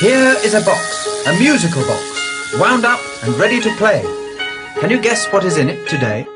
[0.00, 4.00] Here is a box, a musical box, wound up and ready to play.
[4.80, 6.26] Can you guess what is in it today?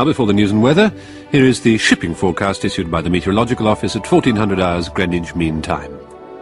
[0.00, 0.90] Now, before the news and weather,
[1.30, 5.60] here is the shipping forecast issued by the Meteorological Office at 1400 hours Greenwich Mean
[5.60, 5.94] Time.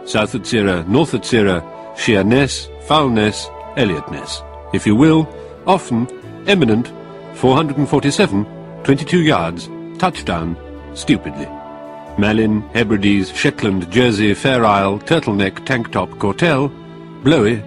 [0.05, 1.61] South at Sierra, north at Sierra,
[1.97, 4.41] Sheerness, Foulness, Elliotness.
[4.73, 5.27] If you will,
[5.67, 6.07] often,
[6.47, 6.87] eminent,
[7.33, 8.45] 447,
[8.85, 10.55] 22 yards, touchdown,
[10.93, 11.49] stupidly.
[12.17, 16.71] Malin, Hebrides, Shetland, Jersey, Fair Isle, Turtleneck, Tank Top, Cortel,
[17.25, 17.61] blowy,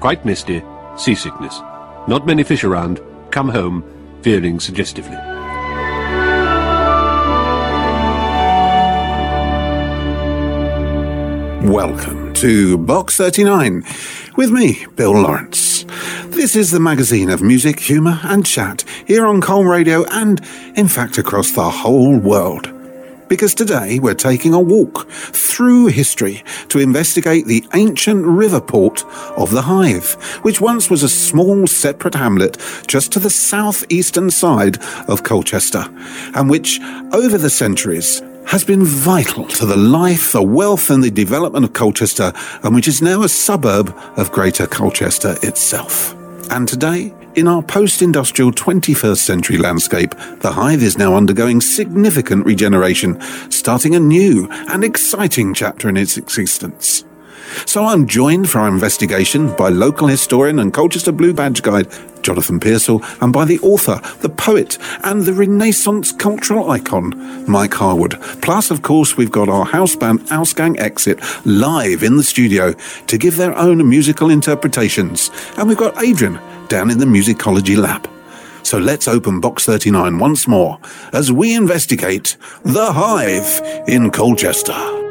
[0.00, 0.60] quite misty,
[0.96, 1.60] seasickness.
[2.08, 3.84] Not many fish around, come home,
[4.22, 5.35] veering suggestively.
[11.66, 13.82] Welcome to Box 39
[14.36, 15.84] with me, Bill Lawrence.
[16.26, 20.40] This is the magazine of music, humour, and chat here on Colne Radio and,
[20.76, 22.72] in fact, across the whole world.
[23.28, 29.04] Because today we're taking a walk through history to investigate the ancient river port
[29.36, 34.78] of the Hythe, which once was a small separate hamlet just to the southeastern side
[35.08, 35.84] of Colchester,
[36.36, 36.78] and which,
[37.12, 41.72] over the centuries, has been vital to the life, the wealth, and the development of
[41.72, 46.14] Colchester, and which is now a suburb of Greater Colchester itself.
[46.50, 52.46] And today, in our post industrial 21st century landscape, the Hythe is now undergoing significant
[52.46, 53.20] regeneration,
[53.50, 57.04] starting a new and exciting chapter in its existence.
[57.64, 61.88] So I'm joined for our investigation by local historian and Colchester Blue Badge guide
[62.22, 67.14] Jonathan Pearsall and by the author, the poet, and the Renaissance cultural icon
[67.48, 68.20] Mike Harwood.
[68.42, 72.72] Plus, of course, we've got our house band Ausgang Exit live in the studio
[73.06, 75.30] to give their own musical interpretations.
[75.56, 78.10] And we've got Adrian down in the musicology lab.
[78.64, 80.80] So let's open box 39 once more
[81.12, 85.05] as we investigate the Hythe in Colchester.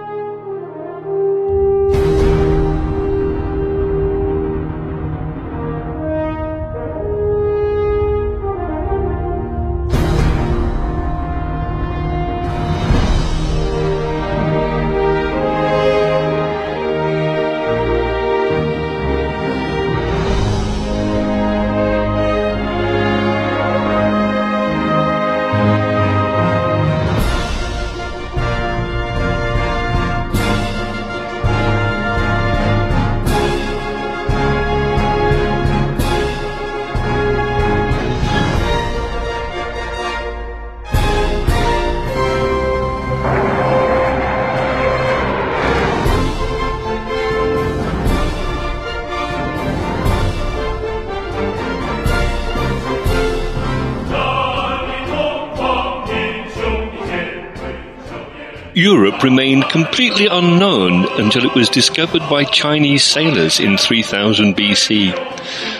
[59.75, 65.12] Completely unknown until it was discovered by Chinese sailors in 3000 BC.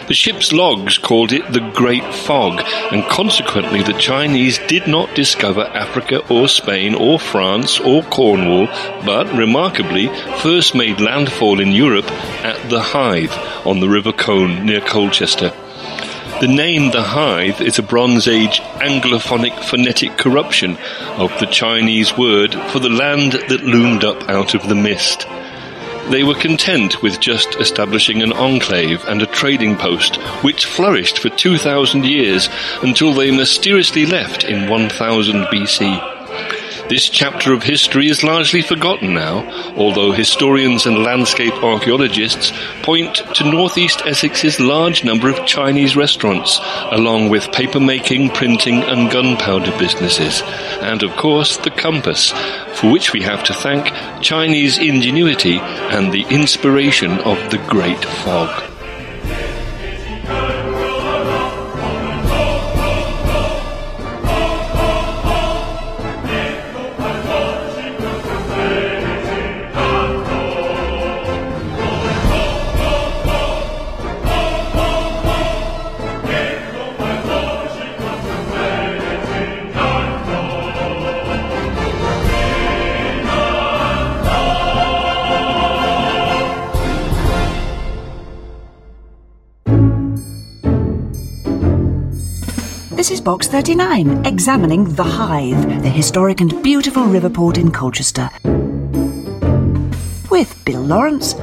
[0.09, 2.61] The ship's logs called it the Great Fog,
[2.91, 8.67] and consequently the Chinese did not discover Africa or Spain or France or Cornwall,
[9.06, 10.07] but remarkably
[10.41, 12.12] first made landfall in Europe
[12.44, 13.31] at the Hythe
[13.66, 15.53] on the River Colne near Colchester.
[16.41, 20.78] The name the Hythe is a Bronze Age Anglophonic phonetic corruption
[21.16, 25.25] of the Chinese word for the land that loomed up out of the mist.
[26.09, 31.30] They were content with just establishing an enclave and a trading post, which flourished for
[31.30, 32.50] 2,000 years
[32.81, 36.14] until they mysteriously left in 1000 BC.
[36.87, 42.53] This chapter of history is largely forgotten now, although historians and landscape archaeologists
[42.83, 46.59] point to northeast Essex's large number of Chinese restaurants,
[46.91, 50.43] along with paper-making, printing and gunpowder businesses,
[50.79, 52.31] and of course the compass,
[52.75, 53.87] for which we have to thank
[54.21, 58.75] Chinese ingenuity and the inspiration of the Great Fog.
[93.06, 98.31] This is Box 39, examining The Hythe, the historic and beautiful river port in Colchester.
[100.31, 101.36] With Bill Lawrence,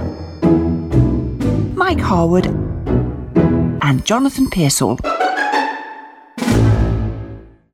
[1.77, 2.47] Mike Harwood,
[3.81, 4.99] and Jonathan Pearsall.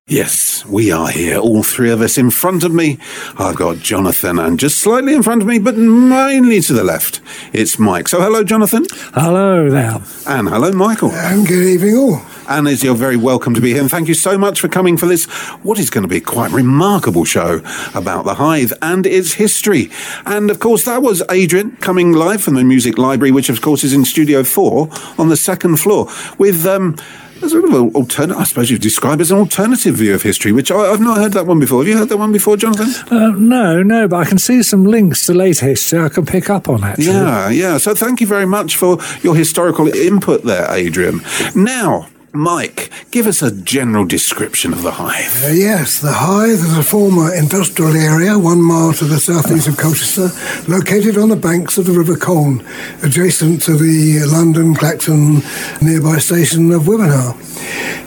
[0.06, 2.18] Yes, we are here, all three of us.
[2.18, 2.98] In front of me,
[3.38, 7.22] I've got Jonathan, and just slightly in front of me, but mainly to the left,
[7.54, 8.08] it's Mike.
[8.08, 8.84] So, hello, Jonathan.
[9.14, 10.02] Hello there.
[10.26, 11.12] And hello, Michael.
[11.12, 12.22] And good evening, all.
[12.48, 14.96] And as you're very welcome to be here, and thank you so much for coming
[14.96, 15.26] for this,
[15.62, 17.60] what is going to be quite remarkable show
[17.94, 19.90] about the Hythe and its history.
[20.24, 23.84] And of course, that was Adrian coming live from the Music Library, which of course
[23.84, 26.08] is in Studio 4 on the second floor,
[26.38, 26.96] with um,
[27.42, 30.50] a sort of an alternative, I suppose you'd describe as an alternative view of history,
[30.52, 31.80] which I, have not heard that one before.
[31.80, 32.88] Have you heard that one before, Jonathan?
[33.14, 36.50] Uh, no, no, but I can see some links to later history I can pick
[36.50, 37.06] up on, actually.
[37.06, 37.78] Yeah, yeah.
[37.78, 41.20] So thank you very much for your historical input there, Adrian.
[41.54, 42.08] Now,
[42.38, 45.44] Mike, give us a general description of the Hythe.
[45.44, 49.76] Uh, yes, the Hythe is a former industrial area one mile to the southeast of
[49.76, 50.28] Colchester,
[50.70, 52.64] located on the banks of the River Colne,
[53.02, 55.42] adjacent to the London Clacton
[55.82, 57.34] nearby station of Wivenhoe.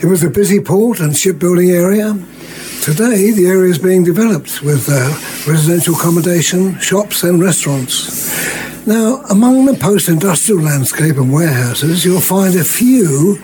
[0.02, 2.18] It was a busy port and shipbuilding area.
[2.80, 5.12] Today, the area is being developed with uh,
[5.46, 8.32] residential accommodation, shops, and restaurants.
[8.86, 13.38] Now, among the post industrial landscape and warehouses, you'll find a few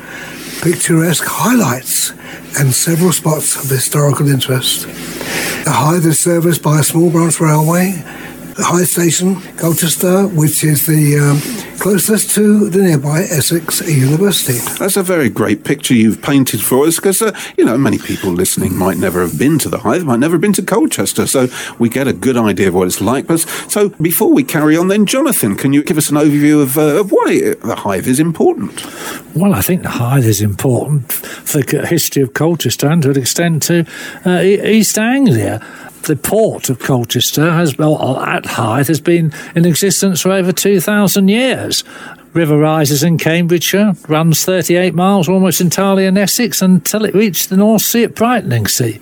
[0.63, 2.11] picturesque highlights
[2.59, 4.83] and several spots of historical interest.
[5.65, 8.03] The Hythe is serviced by a small branch railway
[8.59, 14.59] the Hythe Station, Colchester, which is the um, closest to the nearby Essex University.
[14.81, 18.33] That's a very great picture you've painted for us because, uh, you know, many people
[18.33, 21.47] listening might never have been to the Hythe, might never have been to Colchester, so
[21.79, 23.29] we get a good idea of what it's like.
[23.29, 23.39] But
[23.69, 27.01] So before we carry on, then, Jonathan, can you give us an overview of, uh,
[27.01, 28.85] of why the Hythe is important?
[29.37, 33.19] Well, I think the Hythe is important for the history of Colchester and to an
[33.19, 33.87] extent to
[34.27, 35.65] uh, East Anglia
[36.03, 41.29] the port of Colchester has, well, at Hythe, has been in existence for over 2,000
[41.29, 41.85] years.
[42.35, 47.49] River rises in Cambridgeshire, uh, runs 38 miles almost entirely in Essex until it reached
[47.49, 49.01] the North Sea at Brightlingsea.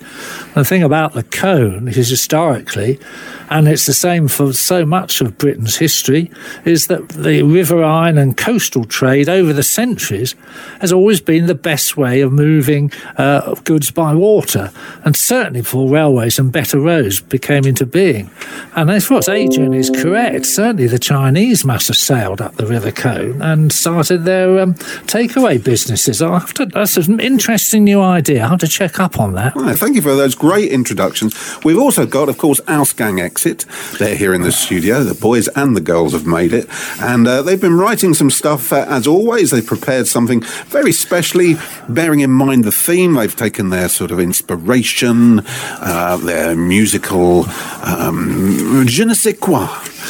[0.57, 2.99] The thing about the Colne is historically,
[3.47, 6.31] and it's the same for so much of Britain's history,
[6.65, 10.33] is that the riverine and coastal trade over the centuries
[10.81, 14.71] has always been the best way of moving uh, goods by water.
[15.05, 18.31] And certainly before railways and better roads became into being.
[18.75, 22.91] And far as Adrian is correct, certainly the Chinese must have sailed up the River
[22.91, 24.73] Colne and started their um,
[25.05, 26.19] takeaway businesses.
[26.19, 28.41] I have to, that's an interesting new idea.
[28.41, 29.55] I'll have to check up on that.
[29.55, 30.33] Right, thank you for those
[30.69, 31.35] introductions.
[31.63, 33.65] We've also got, of course, Ausgang Exit.
[33.99, 35.03] They're here in the studio.
[35.03, 36.67] The boys and the girls have made it.
[36.99, 39.51] And uh, they've been writing some stuff, uh, as always.
[39.51, 41.55] They've prepared something very specially,
[41.89, 43.13] bearing in mind the theme.
[43.13, 45.41] They've taken their sort of inspiration,
[45.79, 47.45] uh, their musical
[47.83, 49.67] um, je ne sais quoi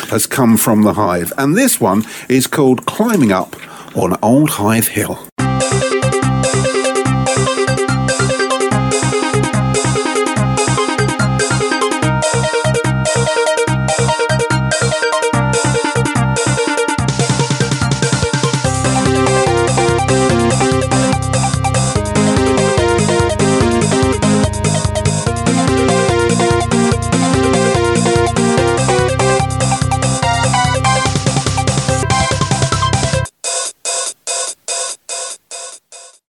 [0.10, 1.32] has come from the Hythe.
[1.38, 3.56] And this one is called Climbing Up
[3.96, 5.27] on Old Hythe Hill.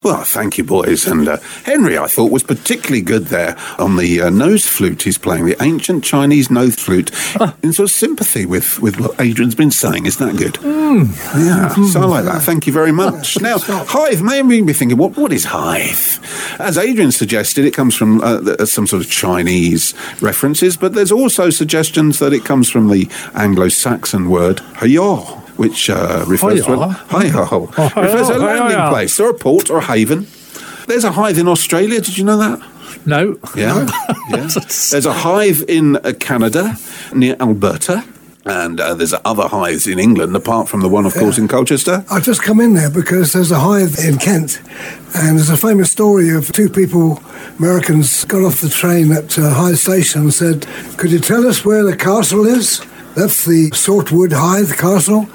[0.05, 1.07] Well, thank you, boys.
[1.07, 5.03] And uh, Henry, I thought, was particularly good there on the uh, nose flute.
[5.03, 7.11] He's playing the ancient Chinese nose flute
[7.63, 10.05] in sort of sympathy with, with what Adrian's been saying.
[10.05, 10.55] Isn't that good?
[10.57, 11.09] Mm.
[11.47, 12.43] Yeah, so I like that.
[12.43, 13.41] Thank you very much.
[13.41, 16.23] now, Hythe may be thinking, what, what is Hythe?
[16.61, 21.49] As Adrian suggested, it comes from uh, some sort of Chinese references, but there's also
[21.49, 26.89] suggestions that it comes from the Anglo Saxon word hayor which uh, refers to a,
[26.89, 30.27] hi, ho, oh, refers to a landing place or a port or a haven.
[30.87, 32.01] There's a Hythe in Australia.
[32.01, 32.61] Did you know that?
[33.07, 33.39] No.
[33.57, 33.87] Yeah.
[34.31, 34.49] yeah.
[34.91, 36.77] There's a Hythe in uh, Canada
[37.15, 38.05] near Alberta.
[38.47, 42.05] And uh, there's other Hythes in England, apart from the one, of course, in Colchester.
[42.11, 44.61] I've just come in there because there's a Hythe in Kent,
[45.15, 47.23] and there's a famous story of two people,
[47.59, 50.67] Americans, got off the train at uh, Hythe Station and said,
[50.99, 52.83] "Could you tell us where the castle is?"
[53.16, 55.28] That's the Saltwood Hythe Castle.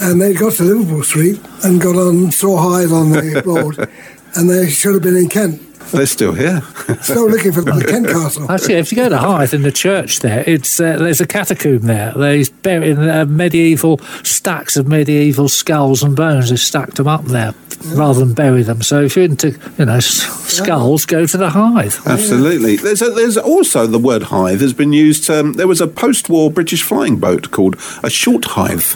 [0.00, 3.78] And they got to Liverpool Street and got on Saw Hythe on the road.
[4.34, 5.60] and they should have been in Kent.
[5.92, 6.62] They're still here.
[7.02, 8.50] Still looking for the Kent Castle.
[8.50, 11.78] Actually, if you go to Hythe in the church there, it's uh, there's a catacomb
[11.80, 12.12] there.
[12.14, 16.50] There's buried uh, medieval stacks of medieval skulls and bones.
[16.50, 17.54] They stacked them up there
[17.94, 18.82] rather than bury them.
[18.82, 21.94] So if you're into you know s- skulls, go to the Hythe.
[22.06, 22.76] Absolutely.
[22.76, 25.30] There's a, there's also the word Hythe has been used.
[25.30, 28.94] Um, there was a post-war British flying boat called a short Hythe,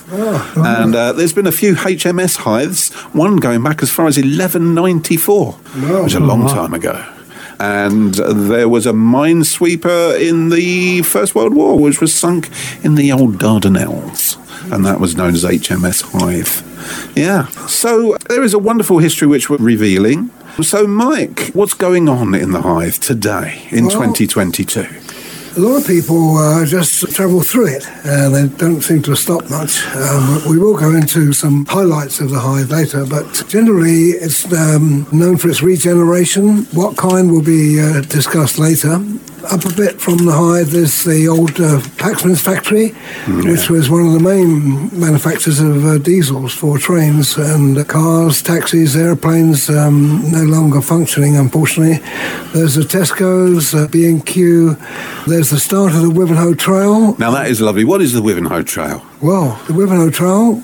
[0.57, 2.91] and uh, there's been a few HMS Hythes.
[3.15, 6.82] One going back as far as 1194, which is a long time ago.
[7.59, 12.51] And there was a minesweeper in the First World War, which was sunk
[12.83, 14.37] in the old Dardanelles,
[14.73, 17.17] and that was known as HMS Hythe.
[17.17, 17.47] Yeah.
[17.69, 20.31] So there is a wonderful history which we're revealing.
[20.61, 24.87] So, Mike, what's going on in the Hythe today in Well- 2022?
[25.55, 29.51] A lot of people uh, just travel through it and they don't seem to stop
[29.51, 29.85] much.
[29.95, 35.07] Um, we will go into some highlights of the Hythe later, but generally it's um,
[35.13, 36.65] known for its regeneration.
[36.73, 38.99] What kind will be uh, discussed later.
[39.51, 42.91] Up a bit from the Hythe, there's the old uh, Paxman's factory,
[43.45, 48.41] which was one of the main manufacturers of uh, diesels for trains and uh, cars,
[48.41, 51.99] taxis, airplanes, um, no longer functioning, unfortunately.
[52.55, 54.77] There's the Tesco's, uh, B&Q.
[55.27, 57.17] There's the start of the Wivenhoe Trail.
[57.19, 57.85] Now, that is lovely.
[57.85, 59.05] What is the Wivenhoe Trail?
[59.23, 60.61] Well, the Wivenhoe Trail,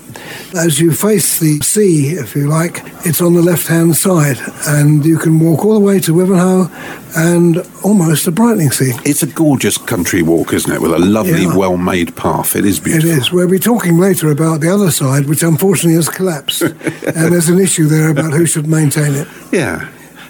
[0.53, 4.37] as you face the sea, if you like, it's on the left-hand side,
[4.67, 6.69] and you can walk all the way to Wivenhoe
[7.15, 9.01] and almost to Brightlingsea.
[9.05, 10.81] It's a gorgeous country walk, isn't it?
[10.81, 11.55] With a lovely, Yeah.
[11.55, 12.57] well made path.
[12.57, 13.09] It is beautiful.
[13.11, 13.31] It is.
[13.31, 17.59] We'll be talking later about the other side, which unfortunately has collapsed, and there's an
[17.59, 19.27] issue there about who should maintain it.
[19.53, 19.87] Yeah.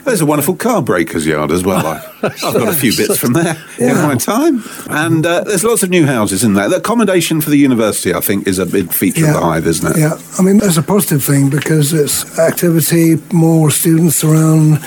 [0.10, 1.86] There's a wonderful car breakers yard as well.
[1.86, 4.62] I- I've got a few bits from there in my time.
[4.90, 6.68] And uh, there's lots of new houses in there.
[6.68, 9.96] The accommodation for the university, I think, is a big feature of the Hythe, isn't
[9.96, 10.00] it?
[10.00, 14.80] Yeah, I mean that's a positive thing because it's activity, more students around.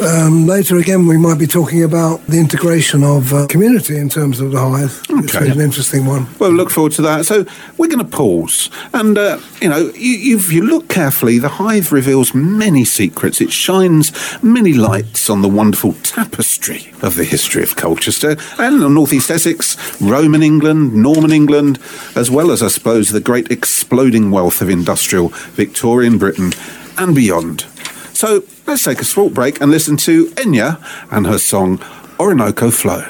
[0.00, 4.40] Um, later again, we might be talking about the integration of uh, community in terms
[4.40, 4.90] of the Hythe.
[5.10, 5.18] okay.
[5.24, 5.50] It's Okay.
[5.50, 6.26] an interesting one.
[6.38, 7.26] Well, look forward to that.
[7.26, 7.44] So
[7.76, 11.92] we're going to pause, and uh, you know, you, if you look carefully, the Hythe
[11.92, 13.40] reveals many secrets.
[13.40, 18.90] It shines many lights on the wonderful tapestry of the history of Colchester and of
[18.90, 21.78] North East Essex, Roman England, Norman England,
[22.16, 26.52] as well as, I suppose, the great exploding wealth of industrial Victorian Britain
[26.98, 27.66] and beyond.
[28.14, 31.80] So let's take a short break and listen to Enya and her song
[32.18, 33.04] Orinoco Flow.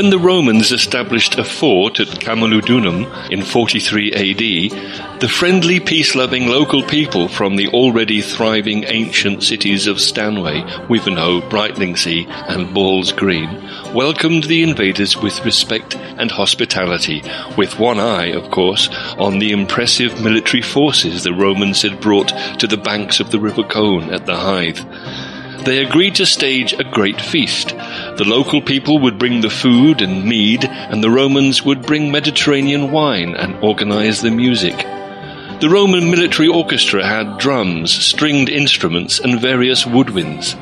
[0.00, 6.82] When the Romans established a fort at Camulodunum in 43 AD, the friendly, peace-loving local
[6.82, 13.50] people from the already thriving ancient cities of Stanway, Wivenhoe, Brightlingsea, and Ball's Green
[13.92, 17.22] welcomed the invaders with respect and hospitality,
[17.58, 18.88] with one eye, of course,
[19.18, 23.64] on the impressive military forces the Romans had brought to the banks of the River
[23.64, 24.80] Colne at the Hythe.
[25.64, 27.68] They agreed to stage a great feast.
[27.68, 32.90] The local people would bring the food and mead, and the Romans would bring Mediterranean
[32.90, 34.76] wine and organize the music.
[35.60, 40.56] The Roman military orchestra had drums, stringed instruments, and various woodwinds.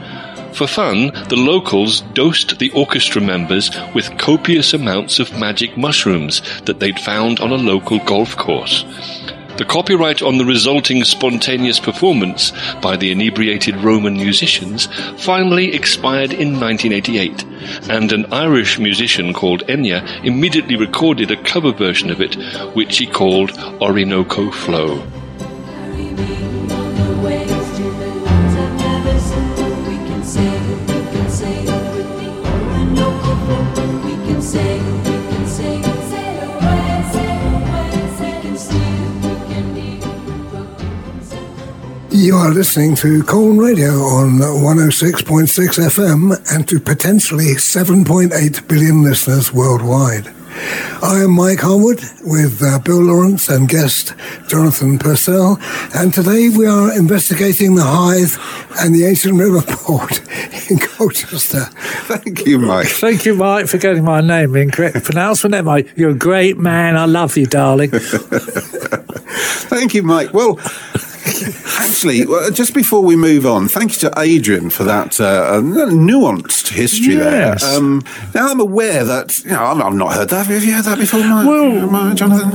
[0.54, 6.80] For fun, the locals dosed the orchestra members with copious amounts of magic mushrooms that
[6.80, 8.84] they'd found on a local golf course.
[9.58, 14.86] The copyright on the resulting spontaneous performance by the inebriated Roman musicians
[15.16, 17.44] finally expired in 1988,
[17.90, 22.36] and an Irish musician called Enya immediately recorded a cover version of it,
[22.76, 23.50] which he called
[23.80, 25.04] Orinoco Flow.
[42.18, 49.52] You are listening to Colne Radio on 106.6 FM and to potentially 7.8 billion listeners
[49.52, 50.26] worldwide.
[51.00, 54.14] I am Mike Harwood with uh, Bill Lawrence and guest
[54.48, 55.58] Jonathan Purcell,
[55.94, 58.34] and today we are investigating the Hythe
[58.80, 60.20] and the ancient river port
[60.68, 61.66] in Colchester.
[62.10, 62.88] Thank you, Mike.
[62.88, 65.44] Thank you, Mike, for getting my name incorrect pronounced.
[65.44, 65.92] Wasn't Mike?
[65.94, 66.96] You're a great man.
[66.96, 67.90] I love you, darling.
[69.70, 70.34] Thank you, Mike.
[70.34, 70.58] Well,
[71.78, 76.68] actually, well, just before we move on, thank you to Adrian for that uh, nuanced
[76.68, 77.62] history Yes.
[77.62, 77.76] there.
[77.76, 78.02] Um,
[78.34, 80.46] now, I'm aware that, you know, I've, not heard that.
[80.46, 81.46] Have you heard that before, Mike?
[81.46, 82.50] Well, Mike, Jonathan?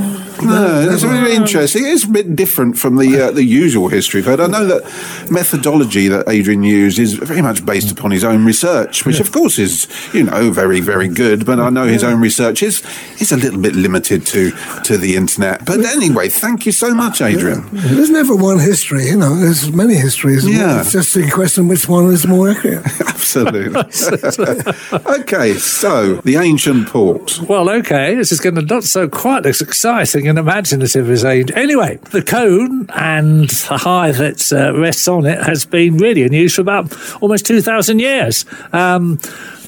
[0.46, 1.86] No, it's very interesting.
[1.86, 4.84] It's a bit different from the uh, the usual history, but I know that
[5.32, 9.58] methodology that Adrian used is very much based upon his own research, which of course
[9.58, 12.84] is, you know, very, very good, but I know his own research is,
[13.22, 14.52] is a little bit limited to,
[14.84, 15.66] to the internet.
[15.66, 17.70] But anyway, thank you so much, Adrian.
[17.72, 20.48] There's never one history, you know, there's many histories.
[20.48, 20.82] Yeah.
[20.82, 22.86] It's just a question which one is more accurate.
[23.01, 23.80] Absolutely.
[25.20, 27.39] okay, so the ancient port.
[27.48, 31.51] Well, okay, this is going to not so quite as exciting and imaginative as age.
[31.51, 36.34] Anyway, the Colne and the Hythe that uh, rests on it has been really in
[36.34, 38.46] use for about almost 2,000 years.
[38.72, 39.20] Um,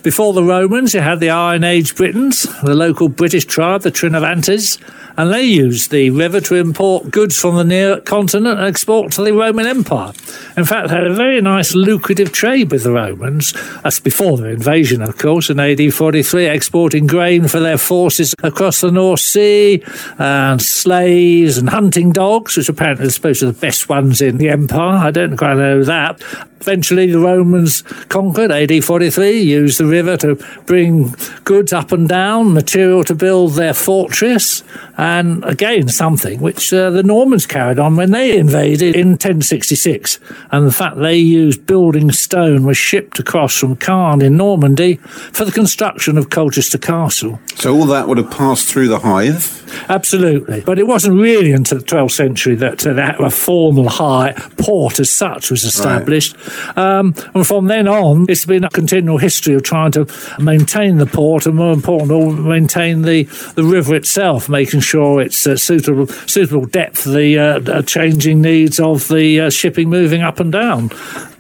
[0.06, 4.80] before the Romans, you had the Iron Age Britons, the local British tribe, the Trinovantes,
[5.18, 9.24] and they used the river to import goods from the near continent and export to
[9.24, 10.14] the Roman Empire.
[10.56, 13.54] In fact, they had a very nice lucrative trade with the Romans.
[13.82, 18.82] That's before their invasion, of course, in AD 43, exporting grain for their forces across
[18.82, 19.84] the North Sea,
[20.20, 24.38] and slaves and hunting dogs, which apparently are supposed to be the best ones in
[24.38, 24.98] the empire.
[24.98, 26.22] I don't quite know that.
[26.60, 30.36] Eventually, the Romans conquered AD 43, used the river to
[30.66, 34.64] bring goods up and down, material to build their fortress,
[34.98, 40.20] and again, something which uh, the Normans carried on when they invaded in 1066.
[40.52, 45.46] And the fact they used building stone was shipped across from Caen in Normandy for
[45.46, 47.40] the construction of Colchester Castle.
[47.56, 49.44] So all that would have passed through the Hythe?
[49.90, 50.62] Absolutely.
[50.62, 55.00] But it wasn't really until the 12th century that, uh, that a formal high port
[55.00, 56.36] as such was established.
[56.78, 60.08] Um, and from then on, it's been a continual history of trying to
[60.40, 63.24] maintain the port and, more importantly, maintain the,
[63.56, 69.08] the river itself, making sure it's uh, suitable, suitable depth the uh, changing needs of
[69.08, 70.90] the uh, shipping moving up and down.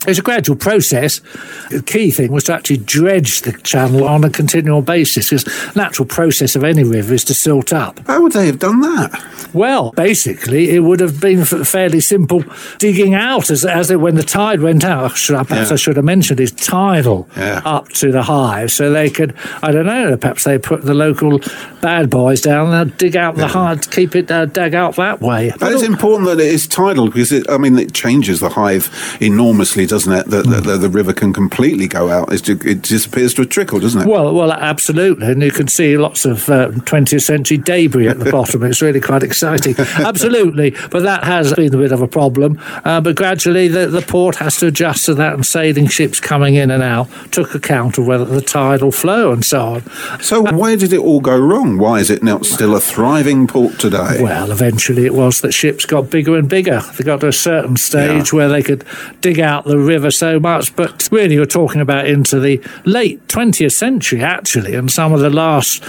[0.08, 1.20] It's a gradual process.
[1.70, 6.06] The key thing was to actually dredge the channel on a continual basis because natural
[6.08, 8.00] process of any river is to silt up.
[8.08, 9.50] How would they have done that?
[9.54, 12.44] Well, basically, it would have been fairly simple
[12.78, 15.16] digging out as, as it, when the tide went out.
[15.18, 15.74] Should I, perhaps Yeah.
[15.74, 17.62] I should have mentioned is tidal Yeah.
[17.66, 19.34] up to the Hythe, so they could.
[19.62, 20.18] I don't know.
[20.18, 21.40] Perhaps they put the local
[21.82, 25.52] bad boys down there, dig out the Hythe, keep it uh, dug out that way.
[25.60, 28.88] But it's important that it is tidal because it, I mean, it changes the Hythe
[29.22, 30.26] enormously, doesn't it?
[30.28, 32.34] That the, the, the river can completely go out.
[32.34, 34.08] It's, ju- it disappears to a trickle, doesn't it?
[34.08, 38.30] Well, well, absolutely, and you can see lots of uh, 20th century debris at the
[38.30, 38.64] bottom.
[38.64, 40.72] It's really quite exciting, absolutely.
[40.92, 42.60] But that has been a bit of a problem.
[42.84, 46.56] Uh, but gradually, the, the port has to adjust to that, and sailing ships coming
[46.56, 50.22] in and out took account of whether the tidal flow and so on.
[50.22, 51.78] so where did it all go wrong?
[51.78, 54.22] Why is it not still a thriving port today?
[54.22, 56.82] Well, eventually it was that ships got bigger and bigger.
[56.98, 58.84] They got to a certain stage where they could
[59.22, 60.76] dig out the river so much.
[60.76, 65.30] But really, we're talking about into the late 20th century, actually, and some of the
[65.30, 65.84] last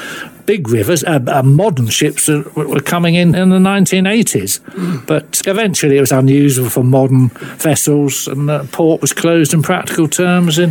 [0.46, 4.60] big rivers, uh, uh, modern ships that were coming in in the 1980s.
[5.06, 7.28] But eventually it was unusable for modern
[7.58, 10.70] vessels, and the port was closed in practical terms in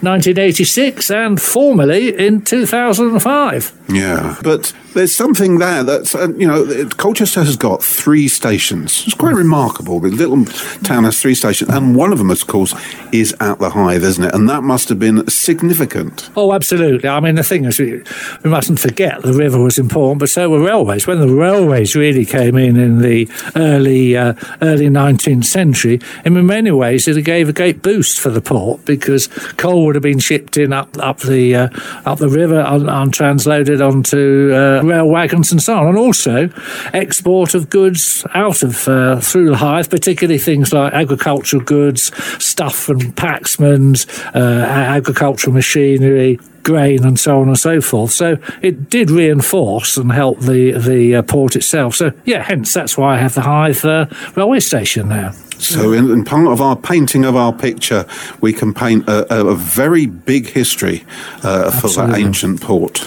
[0.00, 3.72] 1986 and formally in 2005.
[3.88, 9.04] Yeah, but there's something there that's, uh, you know, it- Colchester has got three stations.
[9.06, 10.00] It's quite remarkable.
[10.00, 10.44] The little
[10.82, 12.74] town has three stations, and one of them, of course,
[13.12, 14.34] is at the Hythe, isn't it?
[14.34, 16.30] And that must have been significant.
[16.36, 17.08] Oh, absolutely.
[17.08, 18.02] I mean, the thing is, we,
[18.42, 21.06] we mustn't forget the river was important, but so were railways.
[21.06, 26.70] When the railways really came in in the early uh, early 19th century, in many
[26.70, 30.56] ways, it gave a great boost for the port because coal would have been shipped
[30.56, 31.68] in up up the uh,
[32.04, 36.50] up the river and, transloaded onto uh, rail wagons and so on, and also
[36.92, 42.74] export of goods out of uh, through the Hythe, particularly things like agricultural goods, stuff
[42.74, 48.10] from Paxmans, uh, agricultural machinery grain and so on and so forth.
[48.10, 51.94] So it did reinforce and help the the uh, port itself.
[51.94, 55.32] So yeah, hence that's why I have the Hythe uh, railway station there.
[55.58, 58.04] So, in, in part of our painting of our picture,
[58.42, 61.06] we can paint a, a, very big history
[61.42, 63.00] uh, for that ancient port.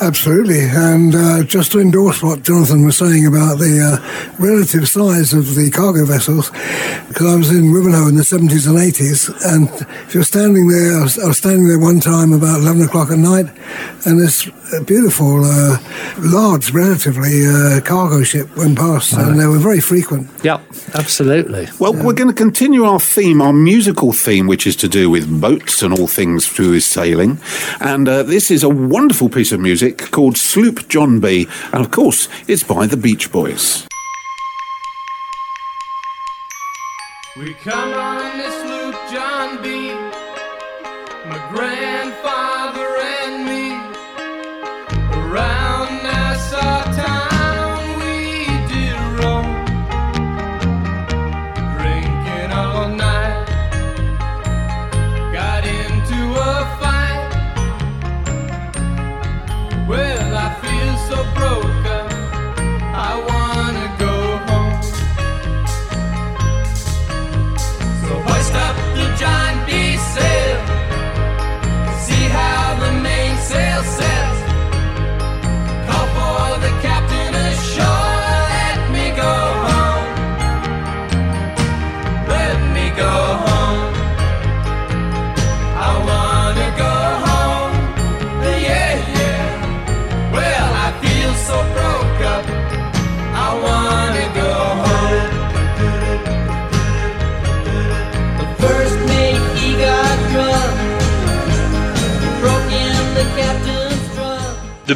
[0.00, 5.32] Absolutely, and uh, just to endorse what Jonathan was saying about the uh, relative size
[5.32, 6.50] of the cargo vessels,
[7.08, 9.68] because I was in Wivenhoe in the 70s and 80s, and
[10.06, 13.10] if you're standing there, I was, I was standing there one time about 11 o'clock
[13.10, 13.46] at night,
[14.06, 14.48] and this
[14.86, 15.78] beautiful, uh,
[16.18, 20.28] large, relatively uh, cargo ship went past, and they were very frequent.
[20.42, 20.62] Yep,
[20.94, 21.68] absolutely.
[21.78, 25.40] Well, we're going to continue our theme, our musical theme, which is to do with
[25.40, 27.38] boats and all things to do sailing.
[27.80, 31.48] And uh, this is a wonderful piece of music called Sloop John B.
[31.72, 33.86] And of course, it's by the Beach Boys.
[37.36, 39.92] We come on this sloop, John B.
[41.28, 42.01] My grandfather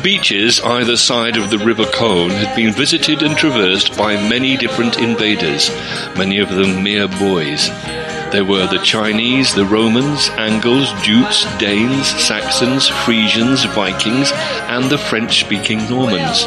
[0.06, 5.00] beaches either side of the River Colne had been visited and traversed by many different
[5.00, 5.68] invaders,
[6.16, 7.66] many of them mere boys.
[8.30, 14.30] There were the Chinese, the Romans, Angles, Jutes, Danes, Saxons, Frisians, Vikings,
[14.68, 16.46] and the French speaking Normans.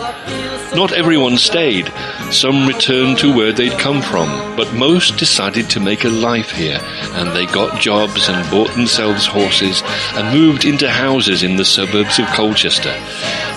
[0.75, 1.91] Not everyone stayed.
[2.31, 6.79] Some returned to where they'd come from, but most decided to make a life here,
[7.13, 9.81] and they got jobs and bought themselves horses
[10.13, 12.95] and moved into houses in the suburbs of Colchester.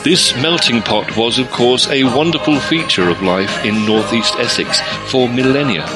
[0.05, 5.29] This melting pot was, of course, a wonderful feature of life in northeast Essex for
[5.29, 5.87] millennia.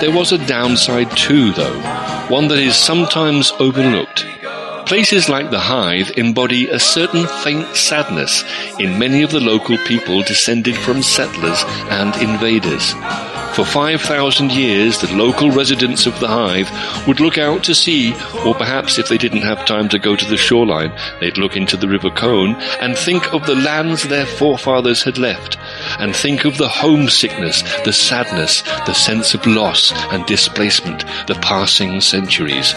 [0.00, 1.80] There was a downside too, though,
[2.28, 4.26] one that is sometimes overlooked.
[4.86, 8.44] Places like the Hythe embody a certain faint sadness
[8.78, 12.94] in many of the local people descended from settlers and invaders.
[13.56, 16.68] For 5,000 years, the local residents of the Hythe
[17.08, 18.12] would look out to sea,
[18.44, 21.76] or perhaps if they didn't have time to go to the shoreline, they'd look into
[21.76, 25.56] the River Colne and think of the lands their forefathers had left,
[25.98, 32.00] and think of the homesickness, the sadness, the sense of loss and displacement, the passing
[32.00, 32.72] centuries.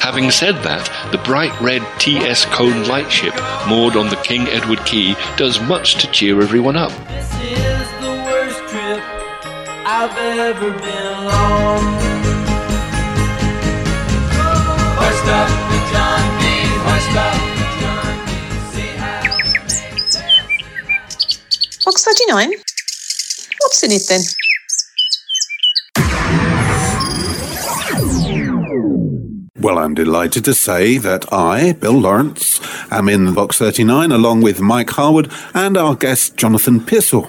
[0.00, 3.34] Having said that, the bright red TS Colne lightship
[3.68, 6.90] moored on the King Edward Quay does much to cheer everyone up.
[7.06, 9.02] This is the worst trip
[9.84, 11.80] I've ever been on.
[14.96, 16.44] Hoist up the John B.
[16.80, 18.32] Hoist up the John B.
[18.72, 20.48] See how the mainsail
[21.84, 22.52] Box 39?
[23.60, 24.22] What's in it then?
[29.60, 34.62] Well, I'm delighted to say that I, Bill Lawrence, am in box 39 along with
[34.62, 37.28] Mike Harwood and our guest Jonathan Pissell.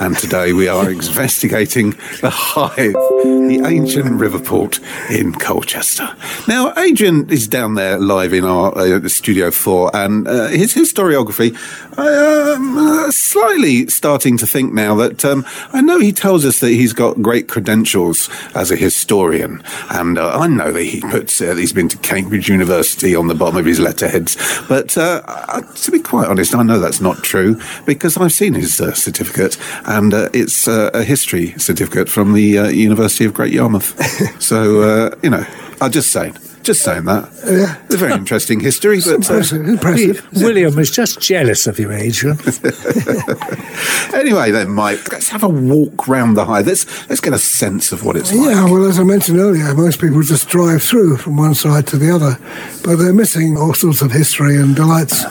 [0.00, 6.14] And today we are investigating the Hythe, the ancient river port in Colchester.
[6.46, 11.56] Now, Adrian is down there live in our uh, Studio 4, and uh, his historiography,
[11.98, 16.70] am uh, slightly starting to think now that um, I know he tells us that
[16.70, 21.54] he's got great credentials as a historian, and uh, I know that he puts uh,
[21.54, 24.36] he's been to Cambridge University on the bottom of his letterheads.
[24.68, 28.80] But uh, to be quite honest, I know that's not true because I've seen his
[28.80, 33.52] uh, certificate, and uh, it's uh, a history certificate from the uh, University of Great
[33.52, 33.94] Yarmouth.
[34.42, 35.44] so uh, you know,
[35.80, 36.36] I'm just saying.
[36.68, 37.32] Just saying that.
[37.46, 37.80] Yeah.
[37.86, 40.28] It's a very interesting history, but uh, Impressive.
[40.34, 42.36] William is just jealous of you, Adrian.
[44.14, 46.66] anyway, then, Mike, let's have a walk round the Hythe.
[46.66, 48.50] Let's let's get a sense of what it's like.
[48.50, 51.96] Yeah, well, as I mentioned earlier, most people just drive through from one side to
[51.96, 52.36] the other,
[52.84, 55.24] but they're missing all sorts of history and delights.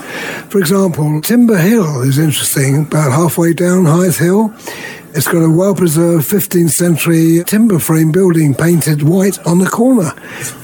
[0.50, 4.56] For example, Timber Hill is interesting, about halfway down Hythe Hill.
[5.14, 10.12] It's got a well preserved 15th century timber frame building painted white on the corner.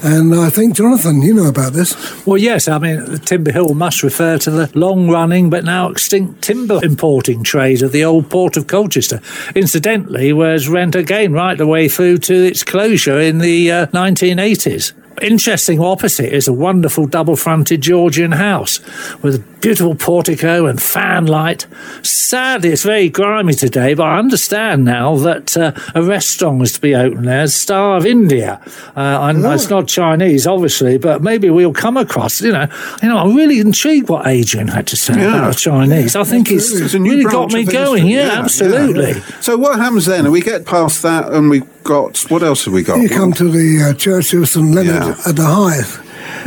[0.02, 1.94] And I think, Jonathan, you know about this.
[2.26, 6.42] Well, yes, I mean, Timber Hill must refer to the long running but now extinct
[6.42, 9.20] timber importing trade of the old port of Colchester.
[9.54, 14.92] Incidentally, was rent again right the way through to its closure in the uh, 1980s.
[15.22, 18.80] Interesting opposite is a wonderful double fronted Georgian house
[19.22, 21.66] with beautiful portico and fanlight.
[22.04, 26.80] Sadly, it's very grimy today, but I understand now that uh, a restaurant is to
[26.80, 28.60] be opened there, Star of India.
[28.96, 32.40] Uh, I know it's not Chinese, obviously, but maybe we'll come across.
[32.42, 32.66] You know,
[33.02, 35.38] you know, I'm really intrigued what Adrian had to say Yeah.
[35.38, 36.16] about the Chinese.
[36.16, 38.06] I think it's, It's a really got me going.
[38.06, 38.14] history.
[38.26, 39.14] Yeah, absolutely.
[39.40, 40.30] So what happens then?
[40.32, 42.98] We get past that, and we've got what else have we got?
[43.00, 45.28] You come to the uh, Church of St Leonard Yeah.
[45.30, 46.00] at the Hythe.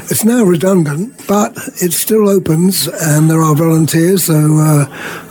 [0.10, 4.86] It's now redundant, but it still opens, and there are volunteers who uh,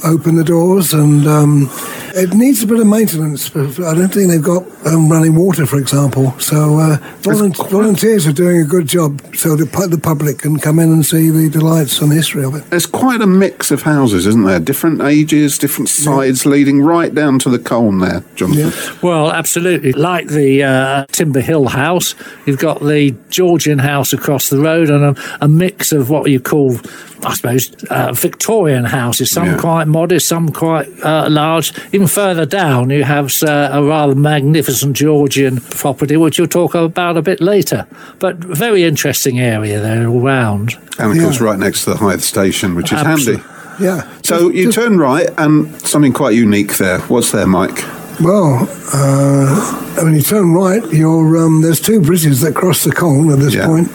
[0.04, 1.70] open the doors, and um,
[2.16, 3.54] it needs a bit of maintenance.
[3.54, 6.32] I don't think they've got um, running water, for example.
[6.40, 10.58] So uh, volun- volunteers are doing a good job, so the, pu- the public can
[10.58, 12.68] come in and see the delights and the history of it.
[12.70, 14.58] There's quite a mix of houses, isn't there?
[14.60, 18.98] Different ages, different sides, leading right down to the Colne there, Jonathan.
[19.02, 19.92] Well, absolutely.
[19.92, 22.14] Like the uh, Timber Hill house,
[22.46, 26.40] you've got the Georgian house across the road and a, a mix of what you
[26.40, 26.78] call,
[27.24, 29.30] I suppose, uh, Victorian houses.
[29.30, 29.58] Some Yeah.
[29.58, 31.72] quite modest, some quite uh, large.
[31.92, 37.16] Even further down, you have uh, a rather magnificent Georgian property, which you'll talk about
[37.16, 37.86] a bit later.
[38.18, 40.74] But very interesting area there all round.
[40.98, 43.42] And of course, right next to the Hythe station, which is Absolutely.
[43.42, 43.84] handy.
[43.84, 44.08] Yeah.
[44.22, 47.00] So you Just- turn right, and something quite unique there.
[47.00, 47.84] What's there, Mike?
[48.18, 53.30] Well, uh, when you turn right, you're, um, there's two bridges that cross the Colne
[53.30, 53.66] at this Yeah.
[53.66, 53.92] point.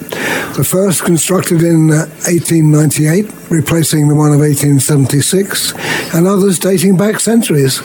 [0.56, 5.74] The first constructed in uh, 1898, replacing the one of 1876,
[6.14, 7.80] and others dating back centuries.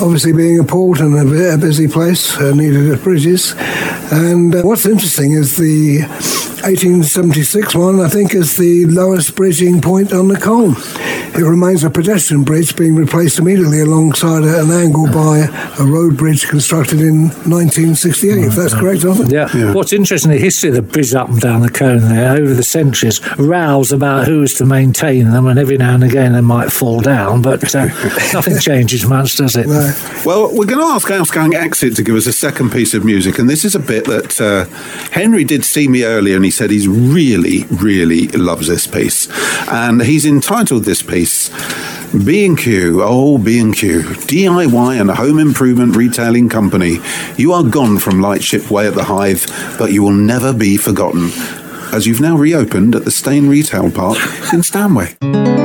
[0.00, 3.54] Obviously, being a port and a, a busy place, uh, needed bridges.
[4.10, 10.12] And uh, what's interesting is the 1876 one, I think, is the lowest bridging point
[10.12, 10.76] on the Colne.
[11.34, 16.46] It remains a pedestrian bridge being replaced immediately alongside an angle by a road bridge
[16.46, 19.24] constructed in 1968, if that's correct, Arthur?
[19.24, 19.72] Yeah.
[19.72, 22.62] What's interesting, the history of the bridge up and down the Colne there over the
[22.62, 27.00] centuries, rows about who's to maintain them, and every now and again they might fall
[27.00, 27.86] down, but uh,
[28.34, 29.66] nothing changes much, does it?
[30.26, 33.38] Well, we're going to ask Outgoing Exit to give us a second piece of music,
[33.38, 34.66] and this is a bit that uh,
[35.12, 39.30] Henry did see me earlier, and he said he's really, really loves this piece,
[39.70, 46.98] and he's entitled this piece B&Q, oh B&Q, DIY and home improvement retailing company.
[47.36, 49.44] You are gone from Lightship Way at the Hythe,
[49.78, 51.30] but you will never be forgotten,
[51.94, 54.18] as you've now reopened at the Stane Retail Park
[54.52, 55.61] in Stanway.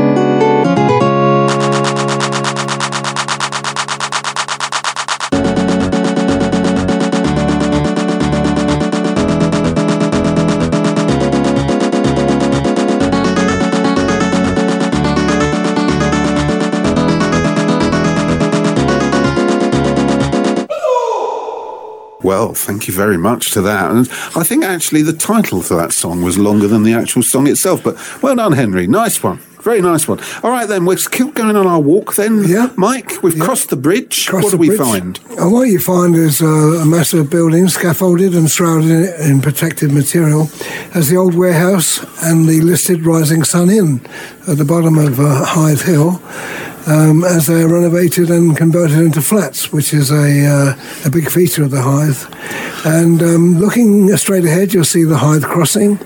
[22.38, 23.89] Well, thank you very much to that.
[23.89, 27.47] And I think actually the title for that song was longer than the actual song
[27.47, 27.84] itself.
[27.84, 28.86] But well done, Henry.
[28.86, 29.39] Nice one.
[29.67, 30.21] Very nice one.
[30.43, 32.45] All right, then, we'll keep going on our walk then.
[32.45, 32.71] Yeah.
[32.77, 34.25] Mike, we've crossed the bridge.
[34.25, 35.19] Across what do the we find?
[35.38, 39.91] And what you find is uh, a massive building, scaffolded and shrouded in, in protected
[39.91, 40.49] material,
[40.95, 43.99] as the old warehouse and the listed Rising Sun Inn
[44.47, 46.21] at the bottom of uh, Hythe Hill,
[46.88, 51.30] um, as they are renovated and converted into flats, which is a, uh, a big
[51.30, 52.23] feature of the Hythe.
[52.86, 55.99] And um, looking straight ahead, you'll see the Hythe crossing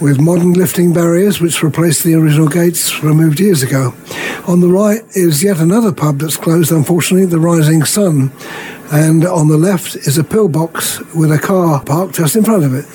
[0.00, 3.94] with modern lifting barriers which replaced the original gates removed years ago.
[4.46, 8.32] On the right is yet another pub that's closed, unfortunately, the Rising Sun.
[8.92, 12.74] And on the left is a pillbox with a car parked just in front of
[12.74, 12.86] it.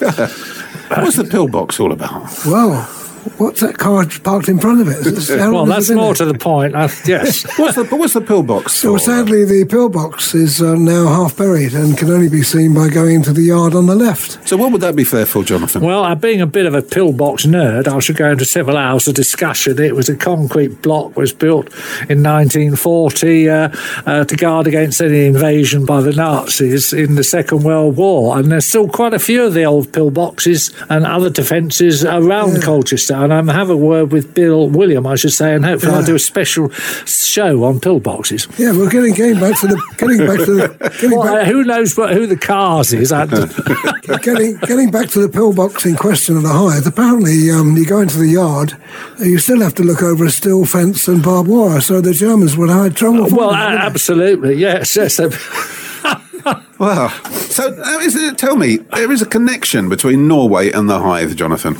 [0.98, 2.30] What's the pillbox all about?
[2.46, 2.88] Well,
[3.36, 6.26] what's that car parked in front of it- Well, that's more there?
[6.26, 6.74] to the point.
[6.74, 7.44] Uh, yes.
[7.58, 8.98] What's the, what's the pillbox So for?
[8.98, 13.16] sadly, the pillbox is uh, now half buried and can only be seen by going
[13.16, 14.48] into the yard on the left.
[14.48, 15.82] So what would that be there for, Jonathan?
[15.82, 19.06] Well, uh, being a bit of a pillbox nerd, I should go into several hours
[19.08, 19.78] of discussion.
[19.78, 21.66] It was a concrete block, was built
[22.08, 23.68] in 1940 uh,
[24.06, 28.38] uh, to guard against any invasion by the Nazis in the Second World War.
[28.38, 33.17] And there's still quite a few of the old pillboxes and other defences around Colchester.
[33.24, 36.14] And I'm have a word with Bill William, I should say, and hopefully I'll do
[36.14, 38.58] a special show on pillboxes.
[38.58, 41.50] Yeah, we're getting, getting back to the getting back to the getting Well, back, uh,
[41.50, 43.12] who knows what, who the cars is?
[43.12, 43.26] I-
[44.22, 46.86] getting getting back to the pillbox in question of the Hythe.
[46.86, 48.76] Apparently, um, you go into the yard,
[49.18, 52.56] you still have to look over a steel fence and barbed wire, so the Germans
[52.56, 53.28] would have had trouble.
[53.30, 53.86] well, finding uh, them, they?
[53.86, 55.18] absolutely, yes, yes.
[55.20, 55.30] uh,
[56.78, 57.08] Wow.
[57.32, 61.34] So uh, is it, tell me, there is a connection between Norway and the Hythe,
[61.36, 61.76] Jonathan.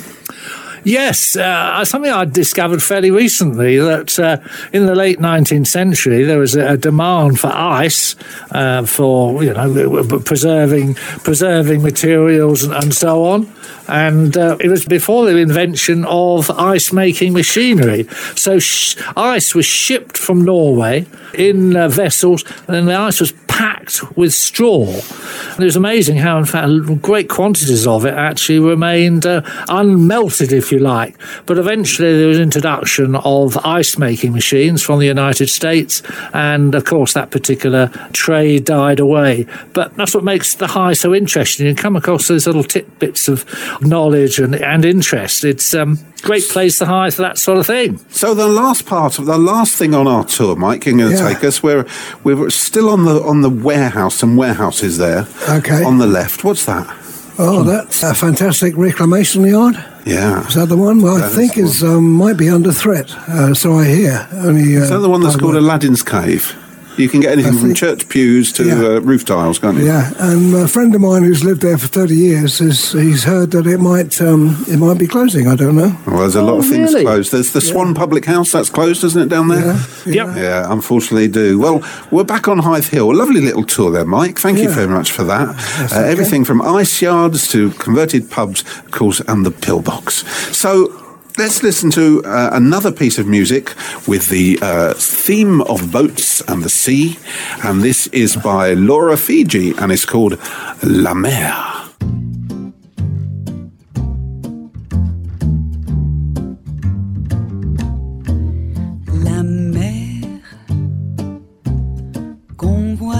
[0.83, 4.37] Yes, uh, something I discovered fairly recently that uh,
[4.71, 8.15] in the late 19th century there was a, demand for ice
[8.51, 13.51] uh, for you know preserving preserving materials and, and so on,
[13.87, 18.07] and uh, it was before the invention of ice making machinery.
[18.35, 24.15] So sh- ice was shipped from Norway in uh, vessels, and the ice was packed
[24.15, 24.85] with straw.
[24.85, 30.53] And it was amazing how, in fact, great quantities of it actually remained uh, unmelted,
[30.53, 31.17] if you like.
[31.45, 36.01] But eventually there was introduction of ice making machines from the United States,
[36.33, 39.45] and of course that particular trade died away.
[39.73, 41.67] But that's what makes the Hythe so interesting.
[41.67, 43.45] You come across those little tidbits of
[43.81, 45.43] knowledge and, and interest.
[45.43, 47.99] It's um, great place, to high, for that sort of thing.
[48.09, 51.17] So the last part of the last thing on our tour, Mike, you're going to
[51.17, 51.27] Yeah.
[51.33, 51.61] take us.
[51.63, 51.85] We're
[52.23, 54.15] we're still on the on the warehouse.
[54.15, 55.27] Some warehouses there.
[55.49, 55.83] Okay.
[55.83, 56.43] On the left.
[56.43, 56.87] What's that?
[57.41, 59.75] Oh, that's a fantastic reclamation yard.
[60.05, 60.45] Yeah.
[60.47, 61.01] Is that the one?
[61.01, 63.09] Well, I think the is um, might be under threat.
[63.29, 64.27] Uh, so I hear.
[64.33, 64.75] Only.
[64.77, 65.63] Uh, Is that the one that's called word.
[65.63, 66.53] Aladdin's Cave?
[66.99, 68.73] You can get anything I from church pews to Yeah.
[68.75, 69.85] uh, roof tiles, can't you?
[69.85, 73.51] Yeah, and a friend of mine who's lived there for thirty years has he's heard
[73.51, 75.47] that it might um, it might be closing.
[75.47, 75.95] I don't know.
[76.05, 77.05] Well, there's a lot Oh, of things really?
[77.05, 77.31] closed.
[77.31, 79.65] There's the Swan Public House that's closed, isn't it, down there?
[80.05, 80.37] Yeah, Yep.
[80.37, 81.57] Yeah, unfortunately do.
[81.57, 81.81] Well,
[82.11, 83.11] we're back on Hythe Hill.
[83.11, 84.37] A lovely little tour there, Mike.
[84.37, 85.47] Thank you very much for that.
[85.79, 86.11] Uh, okay.
[86.11, 90.25] Everything from ice yards to converted pubs, of course, and the pillbox.
[90.55, 90.91] So
[91.39, 93.73] let's listen to uh, another piece of music
[94.05, 97.17] with the uh, theme of boats and the sea.
[97.63, 100.37] And this is by Laura Fygi and it's called
[100.83, 101.55] La Mer.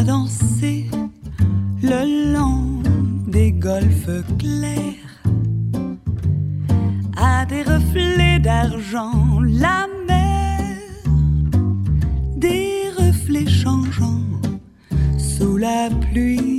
[0.05, 0.85] Danser
[1.83, 2.81] le long
[3.27, 4.88] des golfes clairs
[8.49, 9.41] d'argent.
[9.63, 10.75] La mer,
[12.35, 14.25] des reflets changeants
[15.19, 16.58] sous la pluie.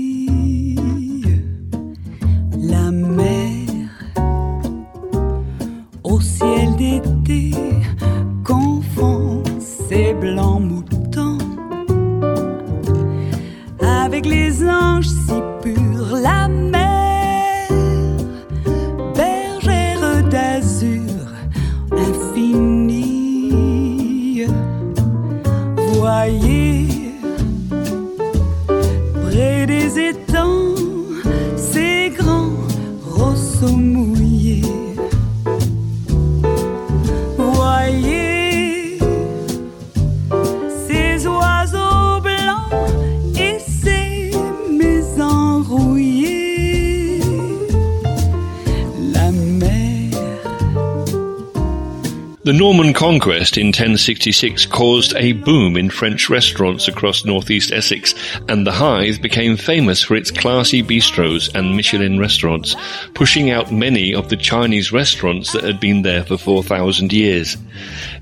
[53.00, 58.14] Conquest in 1066 caused a boom in French restaurants across northeast Essex,
[58.46, 62.76] and the Hythe became famous for its classy bistros and Michelin restaurants,
[63.14, 67.56] pushing out many of the Chinese restaurants that had been there for 4,000 years.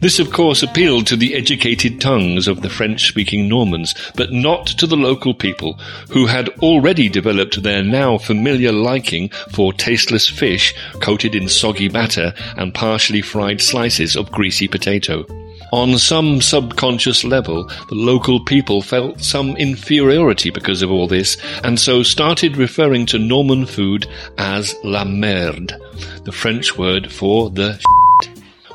[0.01, 4.87] This, of course, appealed to the educated tongues of the French-speaking Normans, but not to
[4.87, 5.75] the local people,
[6.11, 12.33] who had already developed their now familiar liking for tasteless fish coated in soggy batter
[12.57, 15.27] and partially fried slices of greasy potato.
[15.73, 21.79] On some subconscious level, the local people felt some inferiority because of all this, and
[21.79, 24.07] so started referring to Norman food
[24.39, 25.75] as la merde,
[26.23, 27.79] the French word for the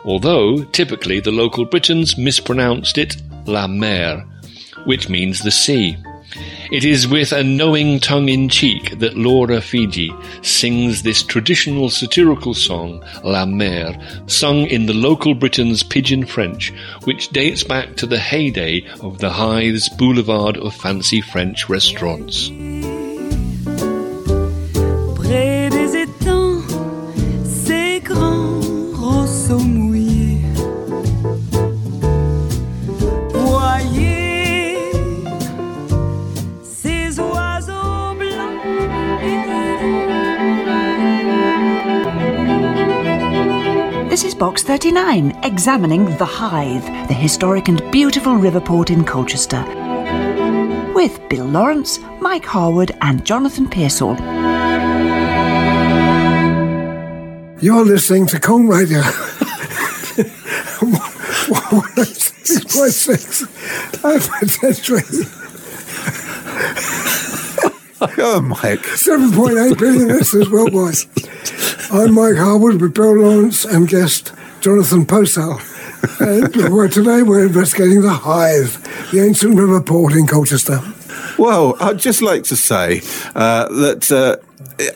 [0.05, 4.25] although typically the local Britons mispronounced it la mer,
[4.85, 5.97] which means the sea.
[6.71, 10.09] It is with a knowing tongue in cheek that Laura Fygi
[10.43, 17.29] sings this traditional satirical song, La Mer, sung in the local Britons' pidgin French, which
[17.29, 22.49] dates back to the heyday of the Hythes boulevard of fancy French restaurants.
[44.83, 49.63] 39, examining the Hythe, the historic and beautiful river port in Colchester.
[50.93, 54.17] With Bill Lawrence, Mike Harwood, and Jonathan Pearsall.
[57.61, 59.01] You're listening to Colne Radio.
[62.43, 63.45] Six point six.
[64.01, 65.23] Potentially
[68.17, 68.83] Oh, Mike.
[68.97, 70.95] seven point eight billion listeners worldwide.
[71.89, 75.59] I'm Mike Harwood with Bill Lawrence and guest Jonathan Posal.
[76.21, 78.71] and we're, today we're investigating the Hythe,
[79.11, 80.79] the ancient river port in Colchester.
[81.37, 83.01] Well, I'd just like to say
[83.35, 84.37] uh, that uh,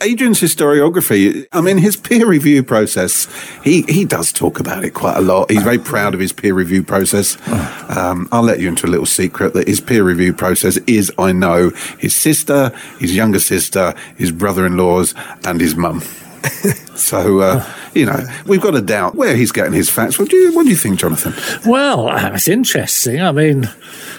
[0.00, 3.28] Adrian's historiography, I mean, his peer review process,
[3.62, 5.50] he, he does talk about it quite a lot.
[5.50, 7.36] He's very proud of his peer review process.
[7.94, 11.32] Um, I'll let you into a little secret that his peer review process is, I
[11.32, 15.14] know, his sister, his younger sister, his brother in law's,
[15.44, 16.02] and his mum.
[16.98, 20.18] so, uh, you know, we've got to doubt where he's getting his facts.
[20.18, 21.34] What do you, what do you think, Jonathan?
[21.68, 23.20] Well, uh, it's interesting.
[23.20, 23.68] I mean,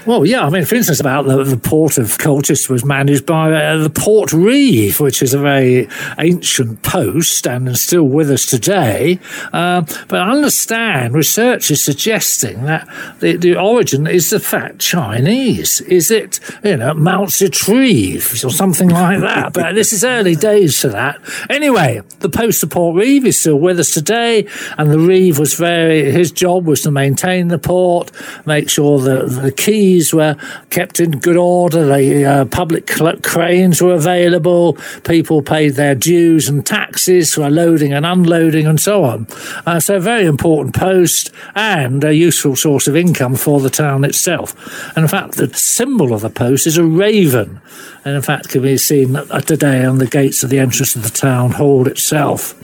[0.06, 3.54] well, yeah, I mean, for instance, about the, the port of Colchester was managed by
[3.54, 9.20] uh, the Port Reeve, which is a very ancient post and still with us today.
[9.54, 12.88] Um, but I understand research is suggesting that
[13.20, 15.82] the, the origin is the fact Chinese.
[15.82, 19.54] Is it, you know, Mount Reeve or something like that?
[19.54, 21.20] but this is early days for that.
[21.50, 24.48] Anyway, the post Port Reeve is still with us today,
[24.78, 28.12] and the Reeve was very, his job was to maintain the port,
[28.46, 30.36] make sure that the quays were
[30.70, 36.66] kept in good order, the uh, public cranes were available, people paid their dues and
[36.66, 39.28] taxes for loading and unloading and so on.
[39.66, 44.56] Uh, so very important post and a useful source of income for the town itself.
[44.96, 47.62] And in fact, the symbol of the post is a raven,
[48.06, 49.14] and in fact can be seen
[49.46, 52.56] today on the gates of the entrance of the town hall itself.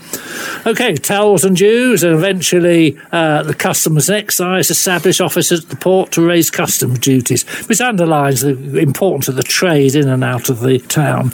[0.65, 5.75] Okay, towels and dues, and eventually uh, the customs and excise establish officers at the
[5.75, 10.49] port to raise customs duties, which underlines the importance of the trade in and out
[10.49, 11.25] of the town.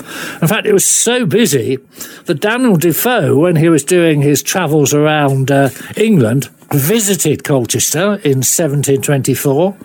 [0.42, 1.78] In fact, it was so busy
[2.26, 8.40] that Daniel Defoe, when he was doing his travels around uh, England, visited Colchester in
[8.44, 9.76] 1724,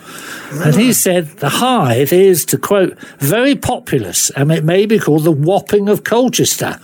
[0.64, 5.24] and he said the Hythe is, to quote, very populous, and it may be called
[5.24, 6.78] the Wapping of Colchester.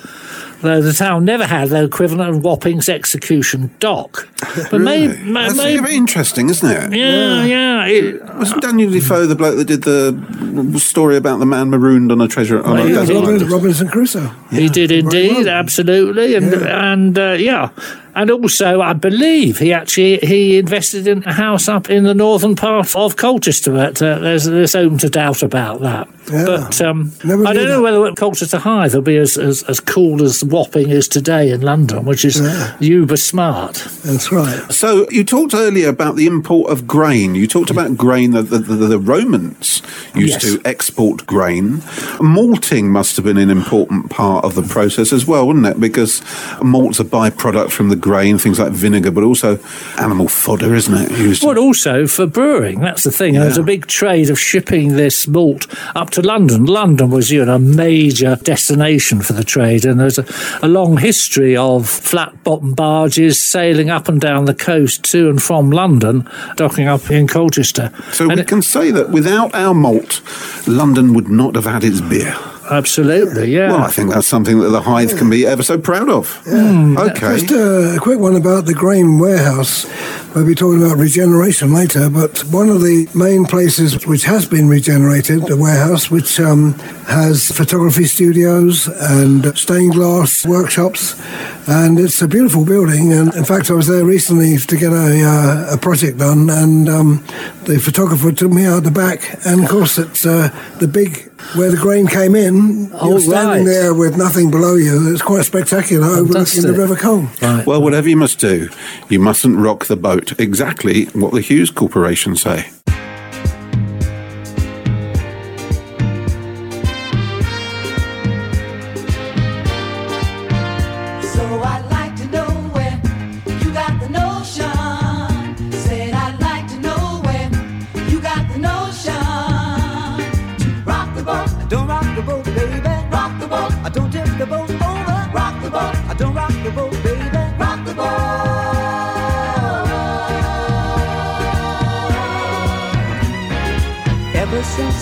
[0.61, 4.28] Though the town never had the equivalent of Wapping's execution dock.
[4.70, 5.22] But may, Really?
[5.24, 6.96] may, That's may- very interesting, isn't it?
[6.96, 7.86] yeah, yeah.
[7.86, 12.20] it- Wasn't Daniel Defoe the bloke that did the story about the man marooned on
[12.20, 13.50] a treasure on a Yeah, desert he island?
[13.50, 14.30] Robinson Crusoe.
[14.53, 17.70] He did indeed, absolutely, and and uh, yeah,
[18.14, 22.56] and also I believe he actually he invested in a house up in the northern
[22.56, 23.72] part of Colchester.
[23.72, 26.08] But uh, there's there's open to doubt about that.
[26.30, 26.44] Yeah.
[26.46, 28.00] But um, I don't know that.
[28.00, 32.04] whether Colchester Hythe will be as, as, as cool as Wapping is today in London,
[32.04, 32.40] which is
[32.80, 33.74] uber smart.
[34.04, 34.70] That's right.
[34.72, 37.34] So you talked earlier about the import of grain.
[37.34, 39.82] You talked about grain that the, the, the Romans
[40.14, 40.42] used Yes.
[40.42, 41.82] to export grain.
[42.20, 45.80] Malting must have been an important part of the process as well, wouldn't it?
[45.80, 46.22] Because
[46.62, 49.59] malt's a byproduct from the grain, things like vinegar, but also
[49.98, 51.11] animal fodder, isn't it?
[51.18, 53.34] Used But also for brewing, that's the thing.
[53.34, 56.66] There's a big trade of shipping this malt up to London.
[56.66, 60.26] London was, you know, a major destination for the trade, and there's a,
[60.62, 65.42] a long history of flat bottom barges sailing up and down the coast to and
[65.42, 67.90] from London, docking up in Colchester.
[68.12, 70.20] so And we it- can say that without our malt,
[70.66, 72.36] London would not have had its beer.
[72.76, 73.70] Absolutely, yeah.
[73.72, 76.42] Well, I think that's something that the Hythe can be ever so proud of.
[76.46, 77.38] Okay.
[77.38, 79.86] Just uh, a quick one about the grain warehouse.
[80.34, 84.66] We'll be talking about regeneration later, but one of the main places which has been
[84.66, 86.72] regenerated, the warehouse, which um,
[87.04, 91.20] has photography studios and stained glass workshops,
[91.68, 93.12] and it's a beautiful building.
[93.12, 96.88] And in fact, I was there recently to get a, uh, a project done, and
[96.88, 97.24] um,
[97.64, 101.70] the photographer took me out the back, and of course, it's uh, the big where
[101.70, 102.90] the grain came in.
[102.94, 103.72] Oh, you're standing right.
[103.72, 105.12] there with nothing below you.
[105.12, 106.76] It's quite spectacular, overlooking the Fantastic.
[106.76, 107.64] River Colne.
[107.66, 108.70] Well, whatever you must do,
[109.08, 110.21] you mustn't rock the boat.
[110.38, 112.70] Exactly what the Hues Corporation say.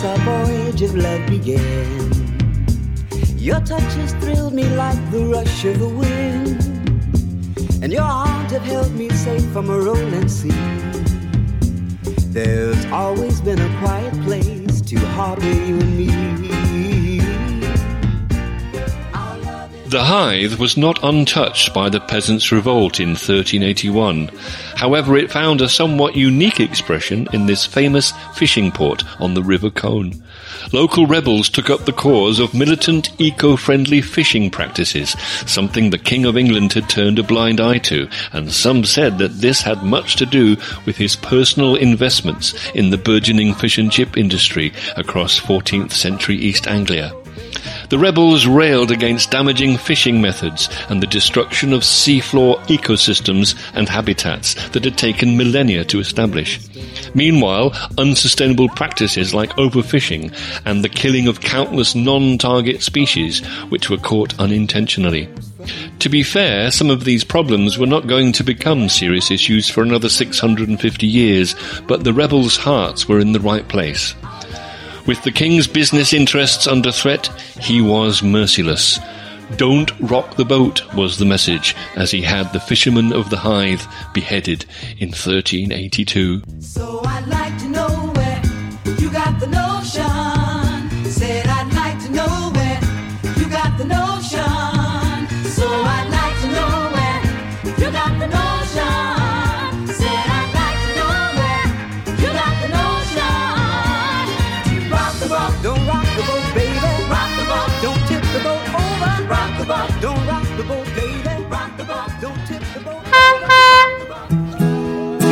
[0.04, 2.10] Our voyage of love began,
[3.36, 6.62] your touch has thrilled me like the rush of the wind,
[7.82, 10.50] and your arms have held me safe from a rolling sea.
[12.32, 16.59] There's always been a quiet place to harbor you and me.
[19.90, 24.30] The Hythe was not untouched by the peasants' revolt in 1381.
[24.76, 29.68] However, it found a somewhat unique expression in this famous fishing port on the River
[29.68, 30.22] Colne.
[30.72, 36.36] Local rebels took up the cause of militant, eco-friendly fishing practices, something the King of
[36.36, 40.24] England had turned a blind eye to, and some said that this had much to
[40.24, 46.36] do with his personal investments in the burgeoning fish and chip industry across 14th century
[46.36, 47.12] East Anglia.
[47.88, 54.54] The rebels railed against damaging fishing methods and the destruction of seafloor ecosystems and habitats
[54.70, 56.60] that had taken millennia to establish.
[57.14, 60.34] Meanwhile, unsustainable practices like overfishing
[60.64, 65.28] and the killing of countless non-target species which were caught unintentionally.
[65.98, 69.82] To be fair, some of these problems were not going to become serious issues for
[69.82, 71.54] another 650 years,
[71.86, 74.14] but the rebels' hearts were in the right place.
[75.10, 77.26] With the king's business interests under threat,
[77.60, 79.00] he was merciless.
[79.56, 83.82] Don't rock the boat was the message as he had the fisherman of the Hythe
[84.14, 84.66] beheaded
[85.00, 86.42] in 1382.
[86.60, 87.00] So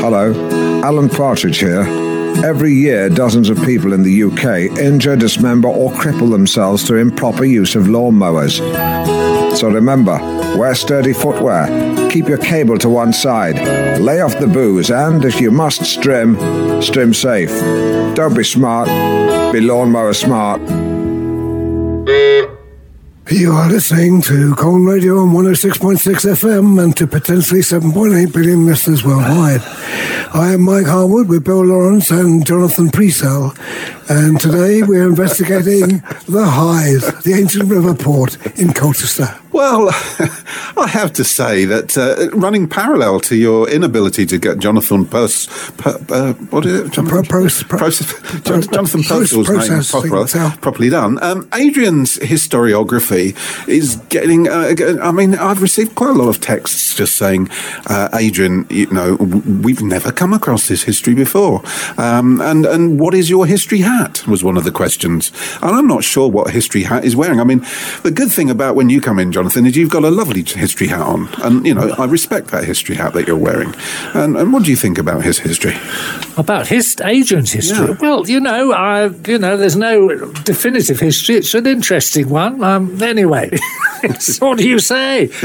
[0.00, 0.32] Hello,
[0.84, 1.82] Alan Partridge here.
[2.44, 7.44] Every year, dozens of people in the UK injure, dismember, or cripple themselves through improper
[7.44, 8.58] use of lawnmowers.
[9.56, 10.18] So remember,
[10.56, 11.66] wear sturdy footwear,
[12.10, 13.58] keep your cable to one side,
[13.98, 16.36] lay off the booze, and if you must strim,
[16.80, 17.50] strim safe.
[18.14, 18.86] Don't be smart,
[19.52, 20.60] be lawnmower smart.
[22.08, 22.47] Mm.
[23.30, 29.04] You are listening to Colne Radio on 106.6 FM and to potentially 7.8 billion listeners
[29.04, 29.60] worldwide.
[30.32, 33.54] I am Mike Harwood with Bill Lawrence and Jonathan Presell,
[34.08, 39.38] and today we're investigating the Hythe, the ancient river port in Colchester.
[39.52, 39.88] Well,
[40.76, 45.50] I have to say that uh, running parallel to your inability to get Jonathan Post,
[45.78, 46.92] per, uh, what is it?
[46.92, 49.02] Pro- pros- pro- Proce- Jon- Jonathan
[49.68, 51.22] name proper, properly done.
[51.22, 53.36] Um, Adrian's historiography
[53.68, 54.48] is getting.
[54.48, 57.48] Uh, I mean, I've received quite a lot of texts just saying,
[57.86, 61.62] uh, Adrian, you know, we've never come across this history before.
[61.98, 64.26] Um, and and what is your history hat?
[64.28, 65.32] Was one of the questions.
[65.62, 67.40] And I'm not sure what history hat is wearing.
[67.40, 67.60] I mean,
[68.02, 70.86] the good thing about when you come in, Jonathan, is you've got a lovely history
[70.86, 73.74] hat on, and you know I respect that history hat that you're wearing.
[74.14, 75.74] And, and what do you think about his history?
[76.36, 77.88] About his Adrian's history.
[77.88, 77.96] Yeah.
[78.00, 81.36] Well, you know, I, you know, there's no definitive history.
[81.36, 82.62] It's an interesting one.
[82.62, 83.50] Um, anyway,
[84.38, 85.30] what do you say?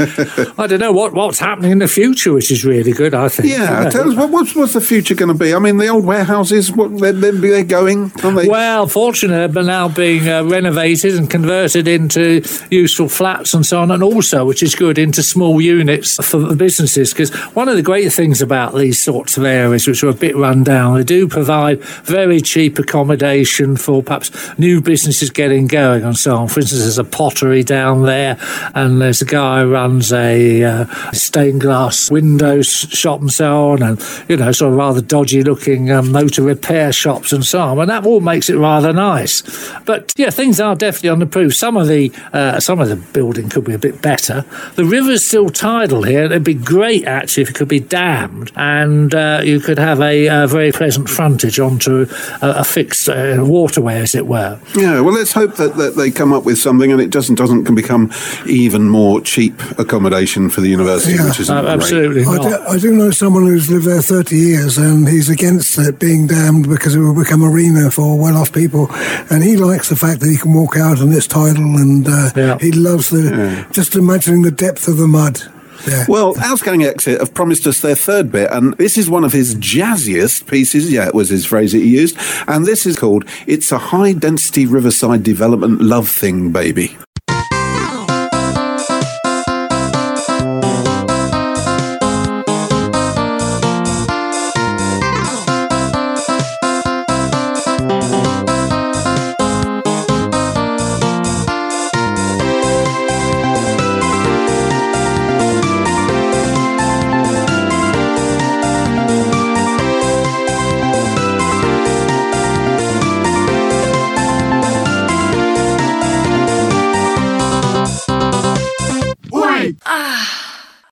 [0.58, 3.14] I don't know what what's happening in the future, which is really good.
[3.14, 3.48] I think.
[3.48, 5.54] Yeah, tell us what, what's, what's the future going to be?
[5.54, 8.48] I mean, the old warehouses, what they're, they're, they're going, aren't they?
[8.48, 13.90] Well, fortunately, they're now being uh, renovated and converted into useful flats and so on,
[13.90, 17.12] and also, which is good, into small units for the businesses.
[17.12, 20.36] Because one of the great things about these sorts of areas, which are a bit
[20.36, 26.16] run down, they do provide very cheap accommodation for perhaps new businesses getting going and
[26.16, 26.48] so on.
[26.48, 28.38] For instance, there's a pottery down there,
[28.74, 33.82] and there's a guy who runs a uh, stained glass windows shop and so on,
[33.82, 37.78] and you know, sort of rather dodgy looking um, motor repair shops and so on.
[37.78, 39.42] And that all makes it rather nice.
[39.84, 41.54] But yeah, things are definitely on the proof.
[41.56, 44.44] Some of the uh, some of the building could be a bit better.
[44.74, 46.24] The river's still tidal here.
[46.24, 50.28] It'd be great actually if it could be dammed, and uh, you could have a,
[50.28, 52.06] uh very pleasant frontage onto
[52.42, 54.58] a, a fixed uh, waterway, as it were.
[54.76, 57.64] Yeah, well, let's hope that, that they come up with something and it doesn't doesn't
[57.64, 58.10] can become
[58.46, 61.26] even more cheap accommodation for the university, Yeah.
[61.28, 62.42] which is Uh, absolutely I not.
[62.42, 66.26] do, I do know someone who's lived there 30 years and he's against it being
[66.26, 68.88] dammed because it will become a arena for well off people.
[69.30, 72.30] And he likes the fact that he can walk out and it's tidal and uh,
[72.36, 72.58] Yeah.
[72.60, 75.40] he loves the just imagining the depth of the mud.
[75.88, 76.04] Yeah.
[76.08, 79.54] Well, Outgoing Exit have promised us their third bit, and this is one of his
[79.56, 80.90] jazziest pieces.
[80.90, 82.16] Yeah, it was his phrase that he used.
[82.46, 86.96] And this is called It's a High Density Riverside Development Love Thing, Baby.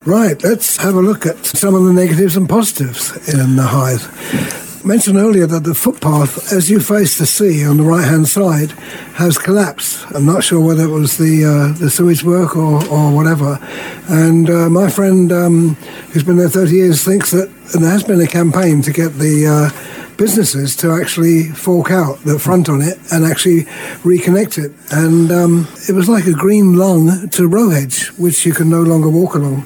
[0.05, 4.72] Right, let's have a look at some of the negatives and positives in the Hythe.
[4.85, 8.73] Mentioned earlier that the footpath, as you face the sea on the right hand side,
[9.15, 10.05] has collapsed.
[10.13, 13.61] I'm not sure whether it was the uh, the sewage work or, or whatever.
[14.09, 15.75] And uh, my friend, um,
[16.11, 19.47] who's been there 30 years, thinks that there has been a campaign to get the
[19.47, 23.63] uh, businesses to actually fork out the front on it and actually
[24.03, 24.73] reconnect it.
[24.91, 29.09] And um, it was like a green lung to Rowhedge, which you can no longer
[29.09, 29.65] walk along.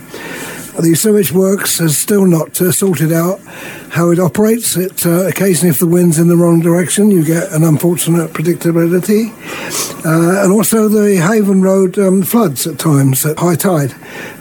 [0.78, 3.40] The sewage works has still not uh, sorted out
[3.96, 4.76] how it operates.
[4.76, 9.32] It uh, occasionally, if the wind's in the wrong direction, you get an unfortunate predictability,
[10.04, 13.94] uh, and also the Haven Road um, floods at times at high tide.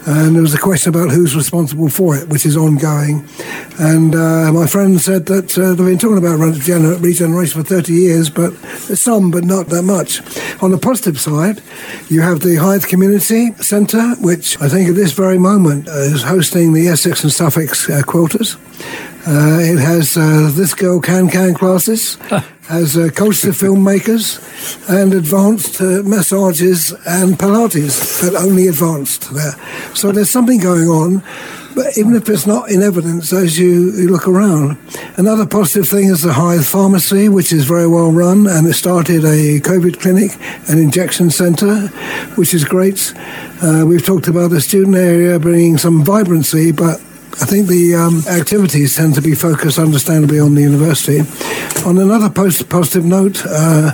[0.07, 3.27] And there was a question about who's responsible for it, which is ongoing.
[3.79, 7.93] And uh, my friend said that uh, they've been talking about regener- regeneration for 30
[7.93, 8.51] years, but
[8.93, 10.21] some, but not that much.
[10.61, 11.63] On the positive side,
[12.09, 16.73] you have the Hythe Community Centre, which I think at this very moment is hosting
[16.73, 18.57] the Essex and Suffolk uh, quilters.
[19.28, 22.15] Uh, it has uh, This Girl Can Can classes,
[22.67, 24.39] has uh, Colchester filmmakers,
[24.89, 29.53] and advanced uh, massages and Pilates, but only advanced there.
[29.93, 31.23] So there's something going on,
[31.76, 34.78] but even if it's not in evidence as you, you look around.
[35.17, 39.26] Another positive thing is the Hythe Pharmacy, which is very well run, and it started
[39.26, 40.32] a COVID clinic,
[40.69, 41.88] an injection centre,
[42.36, 43.13] which is great.
[43.61, 46.99] Uh, we've talked about the student area bringing some vibrancy, but
[47.41, 51.19] I think the um, activities tend to be focused, understandably, on the university.
[51.86, 53.91] On another post- positive note, uh,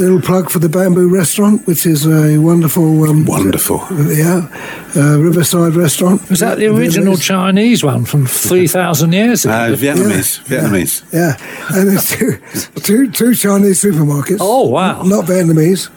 [0.00, 3.78] little plug for the Bamboo Restaurant, which is a wonderful, um, Wonderful.
[4.08, 4.48] yeah,
[4.96, 6.28] uh, riverside restaurant.
[6.30, 9.52] Was that the original Chinese one from 3,000 years ago?
[9.54, 10.40] Uh, Vietnamese.
[10.44, 11.04] Vietnamese.
[11.12, 11.36] Yeah,
[11.76, 12.38] and there's two,
[12.80, 14.38] two, two Chinese supermarkets.
[14.40, 15.02] Oh, wow.
[15.02, 15.90] Not Vietnamese.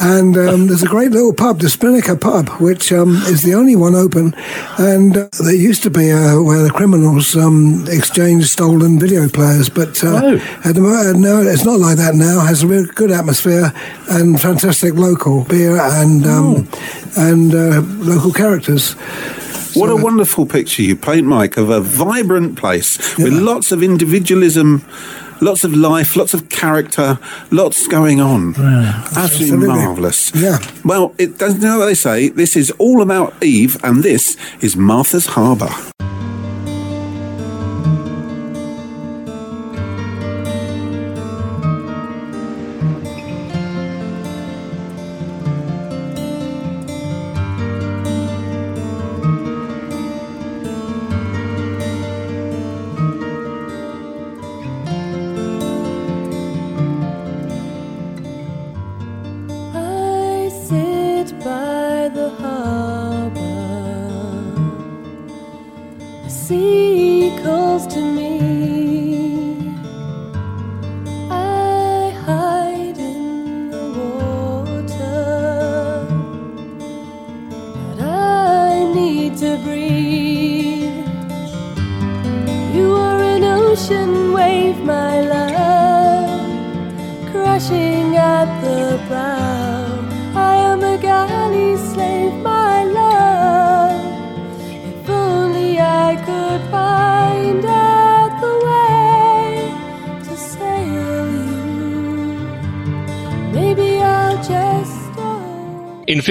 [0.00, 3.76] And um, there's a great little pub, the Spinnaker Pub, which um, is the only
[3.76, 4.34] one open.
[4.78, 9.68] And uh, there used to be uh, where the criminals um, exchanged stolen video players,
[9.68, 10.36] but uh, Oh.
[10.64, 12.40] at the moment, no, it's not like that now.
[12.42, 16.68] It Has a real good atmosphere and fantastic local beer and um,
[17.16, 18.94] and uh, local characters.
[19.74, 24.84] What a wonderful picture you paint, Mike, of a vibrant place with lots of individualism,
[25.40, 27.18] lots of life, lots of character,
[27.50, 28.54] lots going on.
[28.54, 29.66] Absolutely, Absolutely.
[29.68, 30.34] marvellous.
[30.34, 30.58] Yeah.
[30.84, 32.28] Well, it does you know what they say.
[32.28, 35.70] This is all about Eve, and this is Martha's Harbour.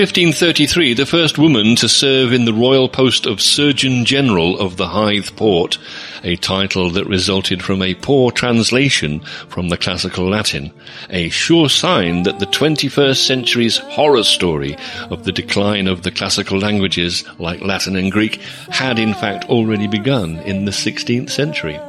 [0.02, 4.88] 1533, the first woman to serve in the royal post of Surgeon General of the
[4.88, 5.78] Hythe Port,
[6.24, 10.72] a title that resulted from a poor translation from the classical Latin,
[11.12, 14.76] a sure sign that the 21st century's horror story
[15.12, 18.42] of the decline of the classical languages like Latin and Greek
[18.72, 21.80] had in fact already begun in the 16th century.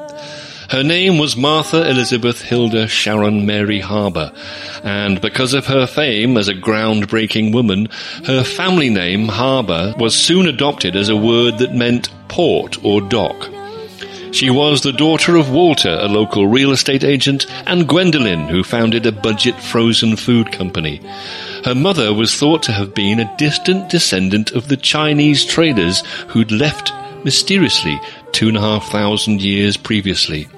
[0.73, 4.33] Her name was Martha Elizabeth Hilda Sharon Mary Harbour,
[4.83, 7.91] and because of her fame as a groundbreaking woman,
[8.25, 13.51] her family name, Harbour, was soon adopted as a word that meant port or dock.
[14.31, 19.05] She was the daughter of Walter, a local real estate agent, and Gwendolyn, who founded
[19.05, 21.03] a budget frozen food company.
[21.66, 26.51] Her mother was thought to have been a distant descendant of the Chinese traders who'd
[26.51, 26.95] left
[27.25, 28.01] mysteriously
[28.33, 30.49] two and a half thousand years previously.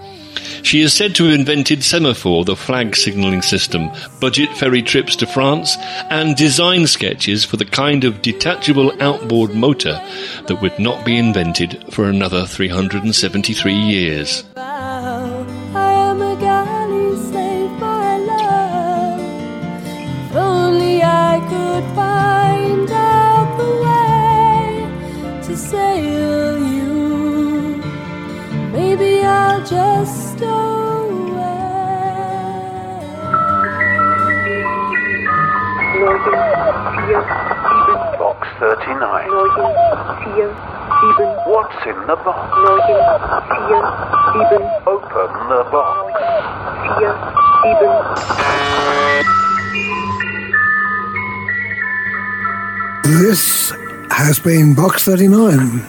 [0.65, 5.27] She is said to have invented Semaphore, the flag signalling system, budget ferry trips to
[5.27, 5.77] France,
[6.11, 10.03] and design sketches for the kind of detachable outboard motor
[10.47, 14.43] that would not be invented for another 373 years.
[29.65, 30.24] just.
[37.05, 39.29] Box 39.
[41.45, 42.57] What's in the box?
[44.87, 46.15] Open the box.
[53.05, 53.73] This
[54.11, 55.85] has been Box 39.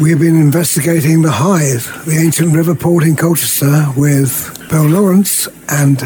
[0.00, 6.00] We've been investigating the Hythe, the ancient river port in Colchester, with Bill Lawrence and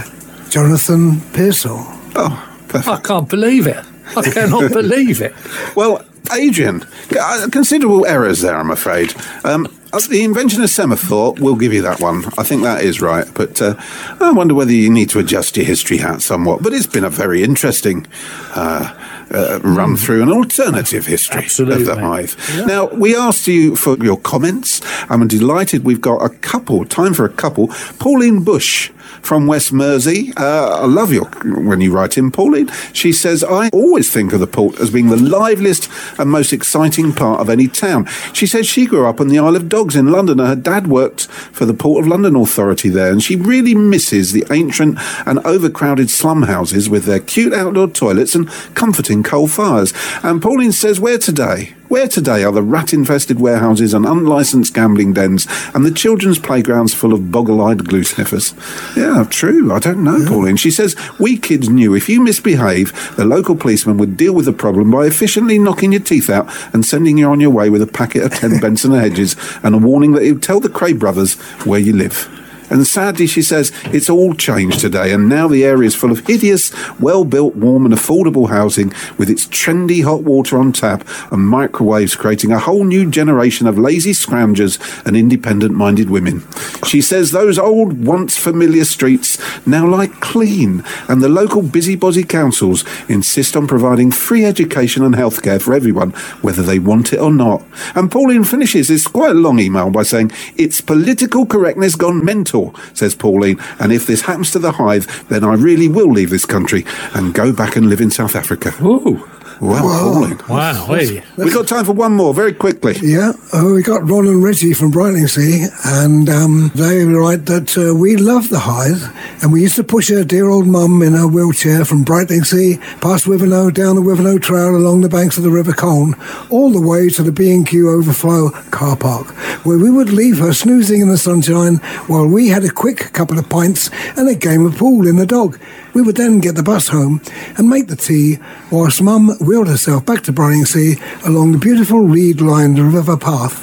[0.51, 1.87] Jonathan Pearsall.
[2.17, 2.89] Oh, perfect.
[2.89, 3.83] I can't believe it.
[4.17, 5.35] I cannot believe it.
[5.75, 6.85] Well, Adrian,
[7.19, 9.15] uh, considerable errors there, I'm afraid.
[9.45, 12.25] Um, uh, the invention of semaphore, we'll give you that one.
[12.37, 13.27] I think that is right.
[13.35, 13.75] But uh,
[14.21, 16.63] I wonder whether you need to adjust your history hat somewhat.
[16.63, 18.07] But it's been a very interesting
[18.55, 18.95] uh,
[19.31, 22.03] uh, run through an alternative history of the Absolutely.
[22.03, 22.67] Hythe.
[22.67, 24.81] Now, we asked you for your comments.
[25.09, 27.69] I'm delighted we've got a couple, time for a couple.
[27.99, 28.91] Pauline Bush
[29.27, 30.33] from West Mersea.
[30.39, 31.25] Uh, I love your
[31.65, 32.71] when you write in, Pauline.
[32.93, 37.13] She says, I always think of the port as being the liveliest and most exciting
[37.13, 38.07] part of any town.
[38.33, 40.87] She says she grew up on the Isle of Dogs in London and her dad
[40.87, 44.97] worked for the Port of London Authority there and she really misses the ancient
[45.27, 49.93] and overcrowded slum houses with their cute outdoor toilets and comforting coal fires.
[50.23, 51.75] And Pauline says, where today?
[51.89, 56.93] Where today are the rat infested warehouses and unlicensed gambling dens and the children's playgrounds
[56.93, 58.55] full of boggle eyed glue sniffers?
[58.97, 59.73] Yeah, true.
[59.73, 60.57] I don't know, Pauline.
[60.57, 64.53] She says, We kids knew if you misbehave, the local policeman would deal with the
[64.53, 67.87] problem by efficiently knocking your teeth out and sending you on your way with a
[67.87, 71.35] packet of 10 Benson Hedges and a warning that he'd tell the Kray brothers
[71.65, 72.46] where you live.
[72.71, 76.27] And sadly, she says, it's all changed today, and now the area is full of
[76.27, 81.47] hideous, well built, warm, and affordable housing with its trendy hot water on tap and
[81.47, 86.43] microwaves creating a whole new generation of lazy scroungers and independent minded women.
[86.87, 92.85] She says those old, once familiar streets now lie clean, and the local busybody councils
[93.09, 96.11] insist on providing free education and healthcare for everyone,
[96.43, 97.63] whether they want it or not.
[97.95, 102.56] And Pauline finishes this quite long email by saying, It's political correctness gone mental,
[102.95, 106.47] says Pauline, and if this happens to the Hythe, then I really will leave this
[106.47, 106.85] country
[107.15, 108.73] and go back and live in South Africa.
[108.83, 109.29] Ooh.
[109.61, 110.39] Wow, Pauline.
[110.49, 110.87] Wow.
[110.87, 111.23] hey.
[111.37, 112.95] We've got time for one more, very quickly.
[113.01, 115.69] Yeah, uh, we got Ron and Reggie from Brightlingsea,
[116.03, 119.03] and um, they write that uh, we love the Hythe,
[119.43, 123.25] and we used to push her dear old mum in her wheelchair from Brightlingsea, past
[123.25, 126.15] Wivenhoe, down the Wivenhoe Trail, along the banks of the River Colne,
[126.51, 129.29] all the way to the B&Q Overflow car park,
[129.65, 131.77] where we would leave her snoozing in the sunshine
[132.09, 135.27] while we had a quick couple of pints and a game of pool in the
[135.27, 135.59] dog.
[135.97, 137.23] We would then get the bus home
[137.57, 138.37] and make the tea
[138.71, 143.63] whilst Mum wheeled herself back to Brightlingsea along the beautiful reed-lined river path,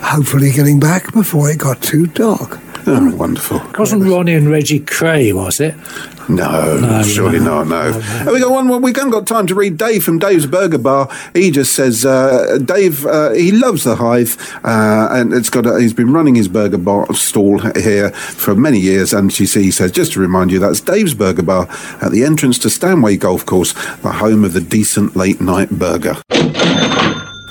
[0.00, 2.60] hopefully getting back before it got too dark.
[2.88, 3.60] Oh, wonderful.
[3.78, 5.74] Wasn't Ronnie and Reggie Kray, was it?
[6.28, 7.62] No, No, surely no.
[7.62, 7.68] not.
[7.68, 8.00] No.
[8.00, 8.82] And we got one.
[8.82, 11.08] We haven't got time to read Dave from Dave's Burger Bar.
[11.34, 14.32] He just says uh, Dave uh, he loves the Hythe,
[14.64, 15.66] uh, and it's got.
[15.66, 19.12] A, he's been running his burger bar stall here for many years.
[19.12, 21.68] And see, he says just to remind you, that's Dave's Burger Bar
[22.02, 26.16] at the entrance to Stanway Golf Course, the home of the decent late night burger.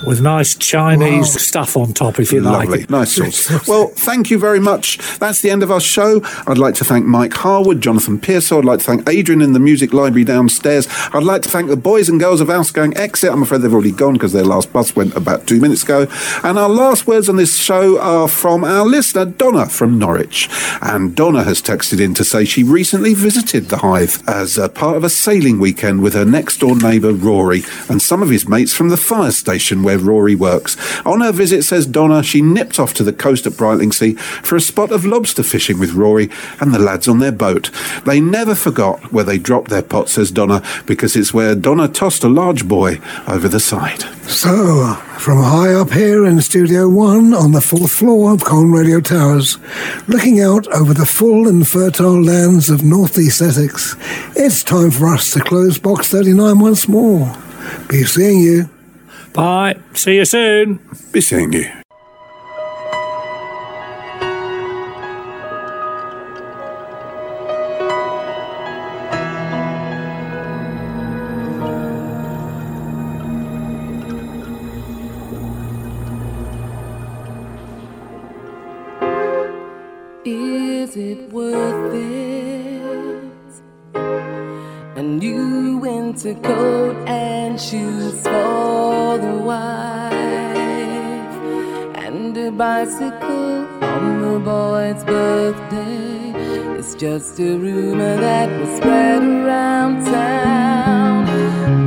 [0.06, 2.68] With nice Chinese stuff on top, if you like.
[2.68, 2.89] Lovely, it.
[2.89, 3.68] nice sauce.
[3.68, 4.97] well, thank you very much.
[5.18, 6.22] That's the end of our show.
[6.45, 8.60] I'd like to thank Mike Harwood, Jonathan Pearsall.
[8.60, 10.88] I'd like to thank Adrian in the music library downstairs.
[11.12, 13.32] I'd like to thank the boys and girls of Outgoing Exit.
[13.32, 16.08] I'm afraid they've already gone because their last bus went about two minutes ago.
[16.43, 20.49] And our last words on this show are from our listener, Donna from Norwich.
[20.82, 24.97] And Donna has texted in to say she recently visited the Hythe as a part
[24.97, 28.74] of a sailing weekend with her next door neighbour, Rory, and some of his mates
[28.74, 30.78] from the fire station where Rory works.
[31.06, 34.62] On her visit, says Donna, she nipped off to the coast at Brightlingsea for a
[34.62, 36.30] spot of lobster fishing with Rory
[36.60, 37.72] and the lads on their boat.
[38.06, 42.24] They never forgot where they dropped their pot, says Donna, because it's where Donna tossed
[42.24, 44.04] a large boy over the side.
[44.28, 49.00] So, from high up here in Studio One on the fourth floor of Colne Radio
[49.00, 49.58] Towers,
[50.08, 53.96] looking out over the full and fertile lands of northeast Essex,
[54.36, 57.36] it's time for us to close Box 39 once more.
[57.88, 58.70] Be seeing you.
[59.36, 59.75] Bye.
[59.93, 60.79] See you soon.
[61.11, 61.69] Be seeing you.
[80.23, 83.25] Is it worth it?
[84.95, 88.84] A new winter coat and shoes for
[89.18, 90.13] the wife,
[91.95, 96.34] and a bicycle on the boy's birthday.
[96.78, 101.26] It's just a rumor that was spread around town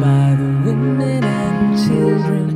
[0.00, 2.47] by the women and children.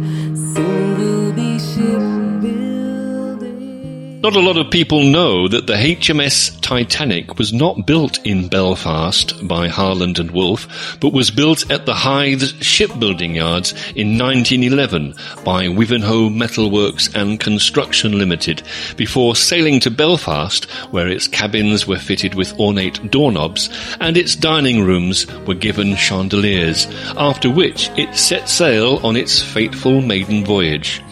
[4.23, 9.49] Not a lot of people know that the HMS Titanic was not built in Belfast
[9.49, 15.15] by Harland and Wolff, but was built at the Hythe shipbuilding yards in 1911
[15.45, 18.63] by Wivenhoe Metalworks and Construction Limited,
[18.97, 24.85] before sailing to Belfast, where its cabins were fitted with ornate doorknobs and its dining
[24.85, 31.03] rooms were given chandeliers, after which it set sail on its fateful maiden voyage.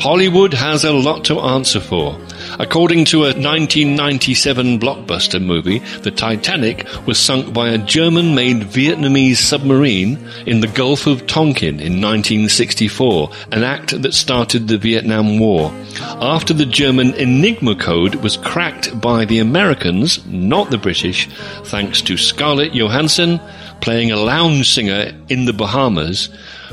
[0.00, 2.16] Hollywood has a lot to answer for.
[2.60, 9.38] According to a 1997 blockbuster movie, the Titanic was sunk by a German made Vietnamese
[9.38, 15.72] submarine in the Gulf of Tonkin in 1964, an act that started the Vietnam War.
[16.00, 21.28] After the German Enigma code was cracked by the Americans, not the British,
[21.64, 23.40] thanks to Scarlett Johansson
[23.80, 26.28] playing a lounge singer in the Bahamas,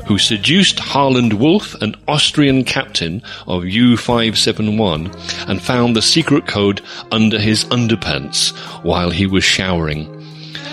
[0.06, 6.80] who seduced Harland Wolff, an Austrian captain of U-571, and found the secret code
[7.12, 10.12] under his underpants while he was showering.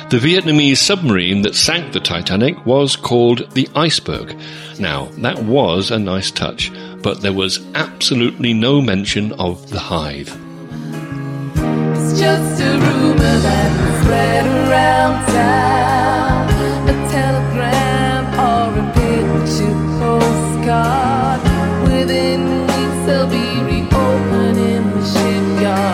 [0.10, 4.38] The Vietnamese submarine that sank the Titanic was called the Iceberg.
[4.80, 6.72] Now, that was a nice touch,
[7.02, 10.30] but there was absolutely no mention of the Hythe.
[11.56, 16.13] It's just a rumor that spread around town.
[25.64, 25.93] Shipyards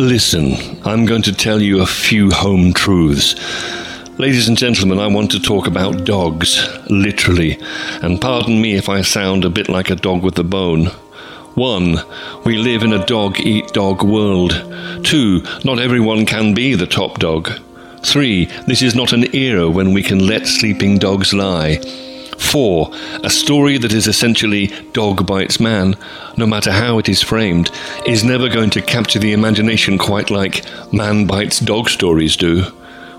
[0.00, 0.54] Listen,
[0.86, 3.34] I'm going to tell you a few home truths.
[4.18, 7.58] Ladies and gentlemen, I want to talk about dogs, literally,
[8.00, 10.86] and pardon me if I sound a bit like a dog with a bone.
[11.54, 11.98] One,
[12.46, 14.52] we live in a dog eat dog world.
[15.04, 17.50] Two, not everyone can be the top dog.
[18.02, 21.78] Three, this is not an era when we can let sleeping dogs lie.
[22.40, 22.90] Four,
[23.22, 25.94] a story that is essentially dog bites man,
[26.36, 27.70] no matter how it is framed,
[28.06, 32.64] is never going to capture the imagination quite like man bites dog stories do.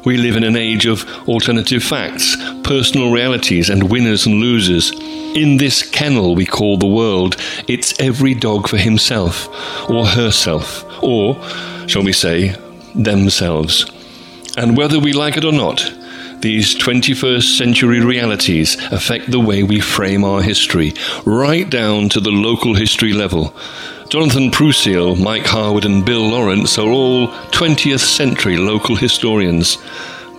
[0.03, 4.91] We live in an age of alternative facts, personal realities, and winners and losers.
[4.91, 7.37] In this kennel we call the world,
[7.69, 9.47] it's every dog for himself,
[9.89, 11.35] or herself, or,
[11.87, 12.55] shall we say,
[12.95, 13.89] themselves.
[14.57, 15.89] And whether we like it or not,
[16.41, 20.93] these 21st century realities affect the way we frame our history,
[21.25, 23.53] right down to the local history level.
[24.09, 29.77] Jonathan Prusiel, Mike Harwood, and Bill Lawrence are all 20th century local historians.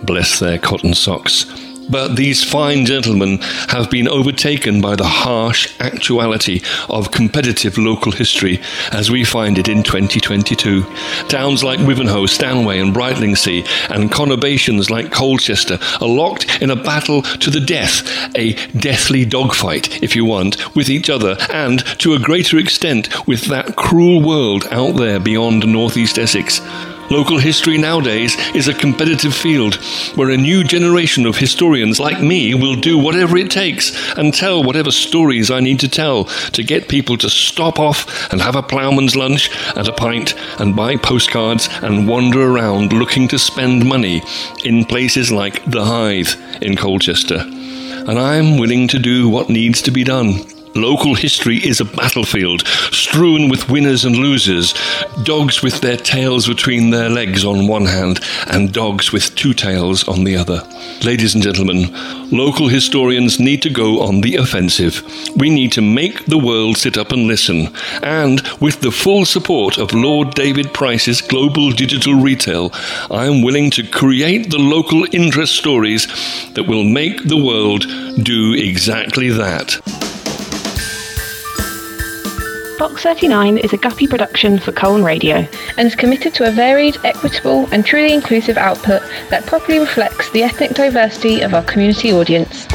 [0.03, 1.45] Bless their cotton socks.
[1.89, 8.59] But these fine gentlemen have been overtaken by the harsh actuality of competitive local history
[8.91, 10.83] as we find it in 2022.
[11.27, 17.21] Towns like Wivenhoe, Stanway, and Brightlingsea, and conurbations like Colchester are locked in a battle
[17.21, 18.03] to the death,
[18.35, 23.45] a deathly dogfight, if you want, with each other, and to a greater extent with
[23.45, 26.61] that cruel world out there beyond northeast Essex.
[27.09, 29.75] Local history nowadays is a competitive field
[30.15, 34.63] where a new generation of historians like me will do whatever it takes and tell
[34.63, 38.63] whatever stories I need to tell to get people to stop off and have a
[38.63, 44.21] ploughman's lunch and a pint and buy postcards and wander around looking to spend money
[44.63, 46.29] in places like the Hythe
[46.61, 47.39] in Colchester.
[47.39, 50.52] And I'm willing to do what needs to be done.
[50.75, 54.73] Local history is a battlefield strewn with winners and losers,
[55.21, 60.07] dogs with their tails between their legs on one hand, and dogs with two tails
[60.07, 60.63] on the other.
[61.03, 61.93] Ladies and gentlemen,
[62.31, 65.03] local historians need to go on the offensive.
[65.35, 67.67] We need to make the world sit up and listen.
[68.01, 72.71] And with the full support of Lord David Price's Global Digital Retail,
[73.11, 76.07] I am willing to create the local interest stories
[76.53, 77.85] that will make the world
[78.23, 79.79] do exactly that.
[82.83, 86.97] Box 39 is a Guppy production for Colne Radio and is committed to a varied,
[87.05, 92.67] equitable, and truly inclusive output that properly reflects the ethnic diversity of our community audience.